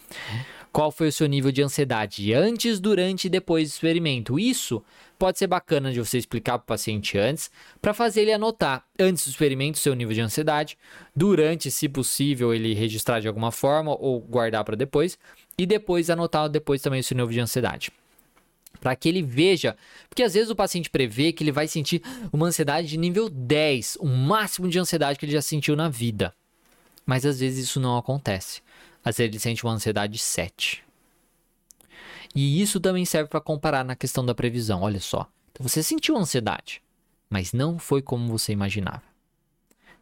Qual 0.73 0.91
foi 0.91 1.09
o 1.09 1.13
seu 1.13 1.27
nível 1.27 1.53
de 1.53 1.63
ansiedade 1.63 2.33
antes, 2.33 2.81
durante 2.81 3.27
e 3.27 3.31
depois 3.31 3.69
do 3.69 3.73
experimento? 3.73 4.39
Isso 4.39 4.83
pode 5.19 5.39
ser 5.39 5.47
bacana 5.47 5.93
de 5.93 6.01
você 6.01 6.17
explicar 6.17 6.59
para 6.59 6.65
o 6.65 6.67
paciente 6.67 7.19
antes, 7.19 7.51
para 7.81 7.93
fazer 7.93 8.23
ele 8.23 8.33
anotar 8.33 8.83
antes 8.99 9.25
do 9.25 9.31
experimento 9.31 9.79
seu 9.79 9.95
nível 9.95 10.15
de 10.15 10.23
ansiedade, 10.23 10.79
durante, 11.15 11.71
se 11.71 11.91
possível, 11.91 12.55
ele 12.55 12.73
registrar 12.73 13.21
de 13.21 13.29
alguma 13.29 13.53
forma 13.53 13.95
ou 13.95 14.19
guardar 14.19 14.65
para 14.65 14.75
depois, 14.75 15.19
e 15.59 15.67
depois 15.67 16.09
anotar 16.09 16.49
depois 16.49 16.81
também 16.81 17.01
o 17.01 17.05
seu 17.05 17.17
nível 17.17 17.33
de 17.33 17.41
ansiedade 17.41 17.93
para 18.81 18.97
que 18.97 19.09
ele 19.09 19.23
veja, 19.23 19.77
porque 20.09 20.25
às 20.25 20.35
vezes 20.35 20.51
o 20.51 20.57
paciente 20.57 20.91
prevê 20.91 21.33
que 21.33 21.45
ele 21.45 21.53
vai 21.53 21.69
sentir 21.69 22.03
uma 22.33 22.49
ansiedade 22.49 22.89
de 22.89 22.97
nível 22.97 23.31
10, 23.31 23.99
o 24.01 24.07
máximo 24.07 24.69
de 24.69 24.77
ansiedade 24.77 25.19
que 25.19 25.25
ele 25.25 25.33
já 25.33 25.41
sentiu 25.41 25.77
na 25.77 25.89
vida. 25.89 26.35
Mas 27.07 27.25
às 27.25 27.39
vezes 27.39 27.67
isso 27.69 27.79
não 27.79 27.97
acontece. 27.97 28.61
Vezes 29.05 29.21
ele 29.21 29.39
sente 29.39 29.65
uma 29.65 29.73
ansiedade 29.73 30.19
7. 30.19 30.85
E 32.35 32.63
isso 32.63 32.81
também 32.81 33.05
serve 33.05 33.29
para 33.29 33.41
comparar 33.41 33.85
na 33.85 33.97
questão 33.97 34.25
da 34.25 34.35
previsão. 34.35 34.83
Olha 34.83 35.01
só. 35.01 35.29
Então 35.51 35.67
você 35.67 35.83
sentiu 35.83 36.17
ansiedade, 36.17 36.83
mas 37.29 37.53
não 37.53 37.79
foi 37.79 38.01
como 38.01 38.29
você 38.29 38.53
imaginava. 38.53 39.03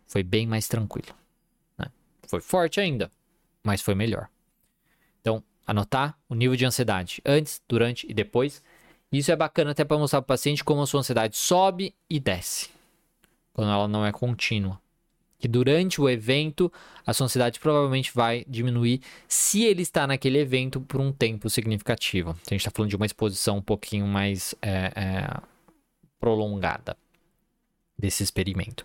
Foi 0.06 0.22
bem 0.22 0.46
mais 0.46 0.68
tranquilo. 0.68 1.14
Né? 1.76 1.86
Foi 2.26 2.40
forte 2.40 2.80
ainda, 2.80 3.10
mas 3.62 3.80
foi 3.80 3.94
melhor. 3.94 4.28
Então, 5.20 5.42
anotar 5.66 6.18
o 6.28 6.34
nível 6.34 6.56
de 6.56 6.64
ansiedade 6.64 7.20
antes, 7.24 7.60
durante 7.68 8.06
e 8.08 8.14
depois. 8.14 8.62
Isso 9.12 9.32
é 9.32 9.36
bacana 9.36 9.72
até 9.72 9.84
para 9.84 9.98
mostrar 9.98 10.20
para 10.22 10.26
o 10.26 10.28
paciente 10.28 10.62
como 10.62 10.82
a 10.82 10.86
sua 10.86 11.00
ansiedade 11.00 11.36
sobe 11.36 11.94
e 12.08 12.20
desce, 12.20 12.70
quando 13.52 13.70
ela 13.70 13.88
não 13.88 14.06
é 14.06 14.12
contínua. 14.12 14.80
Que 15.40 15.48
durante 15.48 16.00
o 16.00 16.08
evento 16.08 16.70
a 17.04 17.12
sua 17.12 17.24
ansiedade 17.24 17.58
provavelmente 17.58 18.12
vai 18.14 18.44
diminuir 18.46 19.00
se 19.26 19.64
ele 19.64 19.82
está 19.82 20.06
naquele 20.06 20.38
evento 20.38 20.80
por 20.80 21.00
um 21.00 21.10
tempo 21.10 21.50
significativo. 21.50 22.30
A 22.30 22.50
gente 22.50 22.60
está 22.60 22.70
falando 22.70 22.90
de 22.90 22.96
uma 22.96 23.06
exposição 23.06 23.56
um 23.56 23.62
pouquinho 23.62 24.06
mais 24.06 24.54
é, 24.62 24.92
é, 24.94 25.40
prolongada 26.20 26.96
desse 27.98 28.22
experimento. 28.22 28.84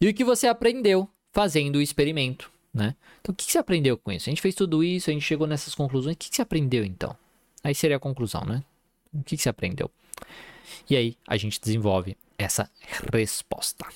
E 0.00 0.08
o 0.08 0.14
que 0.14 0.24
você 0.24 0.46
aprendeu 0.48 1.08
fazendo 1.32 1.76
o 1.76 1.80
experimento? 1.80 2.52
né? 2.72 2.96
Então, 3.20 3.32
o 3.32 3.36
que 3.36 3.44
você 3.44 3.58
aprendeu 3.58 3.98
com 3.98 4.10
isso? 4.10 4.28
A 4.28 4.30
gente 4.30 4.40
fez 4.40 4.54
tudo 4.54 4.82
isso, 4.82 5.10
a 5.10 5.12
gente 5.12 5.24
chegou 5.24 5.46
nessas 5.46 5.74
conclusões. 5.74 6.14
O 6.14 6.18
que 6.18 6.34
você 6.34 6.42
aprendeu 6.42 6.84
então? 6.84 7.16
Aí 7.62 7.74
seria 7.74 7.96
a 7.96 8.00
conclusão, 8.00 8.44
né? 8.44 8.64
O 9.12 9.22
que 9.22 9.36
você 9.36 9.48
aprendeu? 9.48 9.90
E 10.88 10.96
aí 10.96 11.16
a 11.28 11.36
gente 11.36 11.60
desenvolve 11.60 12.16
essa 12.38 12.70
resposta, 13.12 13.86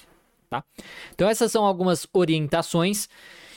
tá? 0.48 0.64
Então 1.14 1.28
essas 1.28 1.50
são 1.52 1.64
algumas 1.64 2.06
orientações 2.12 3.08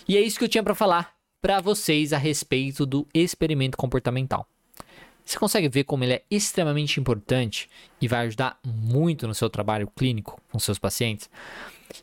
e 0.07 0.17
é 0.17 0.21
isso 0.21 0.37
que 0.37 0.45
eu 0.45 0.49
tinha 0.49 0.63
para 0.63 0.75
falar 0.75 1.13
para 1.41 1.61
vocês 1.61 2.11
a 2.11 2.17
respeito 2.17 2.85
do 2.85 3.07
experimento 3.13 3.77
comportamental. 3.77 4.45
Você 5.23 5.37
consegue 5.37 5.69
ver 5.69 5.83
como 5.83 6.03
ele 6.03 6.13
é 6.13 6.23
extremamente 6.29 6.99
importante 6.99 7.69
e 8.01 8.07
vai 8.07 8.25
ajudar 8.25 8.57
muito 8.65 9.27
no 9.27 9.35
seu 9.35 9.49
trabalho 9.49 9.87
clínico 9.95 10.41
com 10.51 10.57
seus 10.57 10.79
pacientes? 10.79 11.29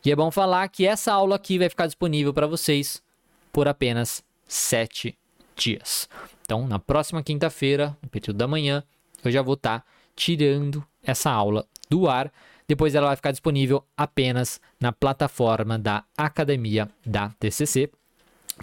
E 0.03 0.11
é 0.11 0.15
bom 0.15 0.31
falar 0.31 0.67
que 0.69 0.85
essa 0.87 1.11
aula 1.11 1.35
aqui 1.35 1.59
vai 1.59 1.67
ficar 1.67 1.87
disponível 1.87 2.33
para 2.33 2.47
vocês 2.47 3.03
por 3.51 3.67
apenas 3.67 4.23
sete 4.47 5.17
dias. 5.55 6.07
Então, 6.41 6.65
na 6.67 6.79
próxima 6.79 7.21
quinta-feira, 7.21 7.97
no 8.01 8.07
período 8.07 8.37
da 8.37 8.47
manhã, 8.47 8.81
eu 9.23 9.29
já 9.29 9.41
vou 9.41 9.55
estar 9.55 9.79
tá 9.79 9.85
tirando 10.15 10.81
essa 11.03 11.29
aula 11.29 11.65
do 11.89 12.07
ar. 12.07 12.31
Depois 12.67 12.93
ela 12.95 13.07
vai 13.07 13.15
ficar 13.15 13.31
disponível 13.31 13.83
apenas 13.95 14.59
na 14.79 14.91
plataforma 14.91 15.79
da 15.79 16.03
Academia 16.17 16.89
da 17.05 17.29
TCC 17.39 17.89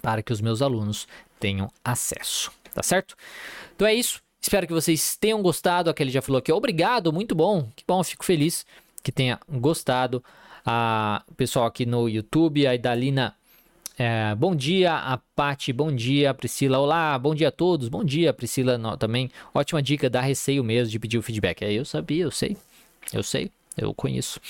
para 0.02 0.22
que 0.22 0.32
os 0.32 0.40
meus 0.40 0.60
alunos 0.60 1.08
tenham 1.40 1.70
acesso, 1.84 2.52
tá 2.74 2.82
certo? 2.82 3.16
Então 3.74 3.86
é 3.86 3.94
isso. 3.94 4.22
Espero 4.40 4.66
que 4.66 4.74
vocês 4.74 5.16
tenham 5.16 5.40
gostado. 5.40 5.88
Aquele 5.88 6.10
já 6.10 6.20
falou 6.20 6.38
aqui, 6.38 6.52
obrigado, 6.52 7.12
muito 7.12 7.34
bom. 7.34 7.70
Que 7.74 7.82
bom, 7.86 8.04
fico 8.04 8.24
feliz 8.24 8.66
que 9.02 9.10
tenha 9.10 9.40
gostado. 9.48 10.22
A 10.66 11.22
pessoal 11.36 11.66
aqui 11.66 11.86
no 11.86 12.08
YouTube, 12.08 12.66
a 12.66 12.74
Idalina 12.74 13.34
é, 13.96 14.34
bom 14.34 14.56
dia, 14.56 14.92
a 14.92 15.18
Pati, 15.36 15.72
bom 15.72 15.94
dia, 15.94 16.34
Priscila. 16.34 16.78
Olá, 16.78 17.16
bom 17.18 17.34
dia 17.34 17.48
a 17.48 17.52
todos. 17.52 17.88
Bom 17.88 18.02
dia, 18.02 18.32
Priscila 18.32 18.76
no, 18.76 18.96
também. 18.96 19.30
Ótima 19.54 19.80
dica, 19.80 20.10
dá 20.10 20.20
receio 20.20 20.64
mesmo 20.64 20.90
de 20.90 20.98
pedir 20.98 21.16
o 21.16 21.22
feedback. 21.22 21.62
É, 21.62 21.72
eu 21.72 21.84
sabia, 21.84 22.24
eu 22.24 22.30
sei. 22.30 22.56
Eu 23.12 23.22
sei, 23.22 23.50
eu 23.76 23.92
conheço. 23.94 24.40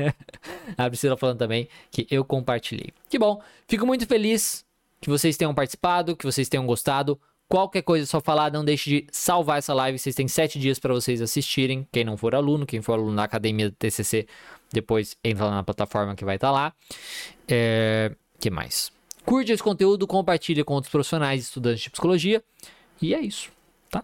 a 0.76 0.88
Priscila 0.88 1.16
falando 1.16 1.38
também 1.38 1.68
que 1.90 2.06
eu 2.10 2.24
compartilhei. 2.24 2.92
Que 3.08 3.18
bom, 3.18 3.42
fico 3.66 3.86
muito 3.86 4.06
feliz 4.06 4.64
que 5.00 5.10
vocês 5.10 5.36
tenham 5.36 5.54
participado, 5.54 6.16
que 6.16 6.24
vocês 6.24 6.48
tenham 6.48 6.66
gostado. 6.66 7.20
Qualquer 7.46 7.82
coisa 7.82 8.04
é 8.04 8.06
só 8.06 8.20
falar, 8.20 8.50
não 8.50 8.64
deixe 8.64 8.88
de 8.88 9.06
salvar 9.12 9.58
essa 9.58 9.74
live. 9.74 9.98
Vocês 9.98 10.14
têm 10.14 10.26
sete 10.26 10.58
dias 10.58 10.78
para 10.78 10.94
vocês 10.94 11.20
assistirem. 11.20 11.86
Quem 11.92 12.04
não 12.04 12.16
for 12.16 12.34
aluno, 12.34 12.64
quem 12.64 12.80
for 12.80 12.94
aluno 12.94 13.14
da 13.14 13.24
academia 13.24 13.68
do 13.68 13.76
TCC, 13.76 14.26
depois 14.72 15.16
entra 15.22 15.44
lá 15.44 15.50
na 15.50 15.62
plataforma 15.62 16.14
que 16.14 16.24
vai 16.24 16.36
estar 16.36 16.48
tá 16.48 16.52
lá. 16.52 16.72
É, 17.46 18.12
que 18.40 18.50
mais? 18.50 18.90
Curte 19.24 19.52
esse 19.52 19.62
conteúdo, 19.62 20.06
compartilha 20.06 20.64
com 20.64 20.74
outros 20.74 20.90
profissionais 20.90 21.42
estudantes 21.42 21.82
de 21.82 21.90
psicologia. 21.90 22.42
E 23.00 23.14
é 23.14 23.20
isso, 23.20 23.50
tá? 23.90 24.02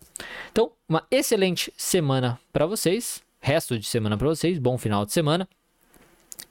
Então, 0.50 0.72
uma 0.88 1.06
excelente 1.10 1.72
semana 1.76 2.38
para 2.52 2.66
vocês. 2.66 3.22
Resto 3.40 3.78
de 3.78 3.86
semana 3.86 4.16
para 4.16 4.28
vocês. 4.28 4.58
Bom 4.58 4.76
final 4.76 5.04
de 5.06 5.12
semana. 5.12 5.48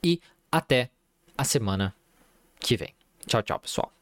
E 0.02 0.20
até 0.50 0.90
a 1.36 1.44
semana 1.44 1.94
que 2.58 2.76
vem. 2.76 2.94
Tchau, 3.26 3.42
tchau, 3.42 3.60
pessoal. 3.60 3.92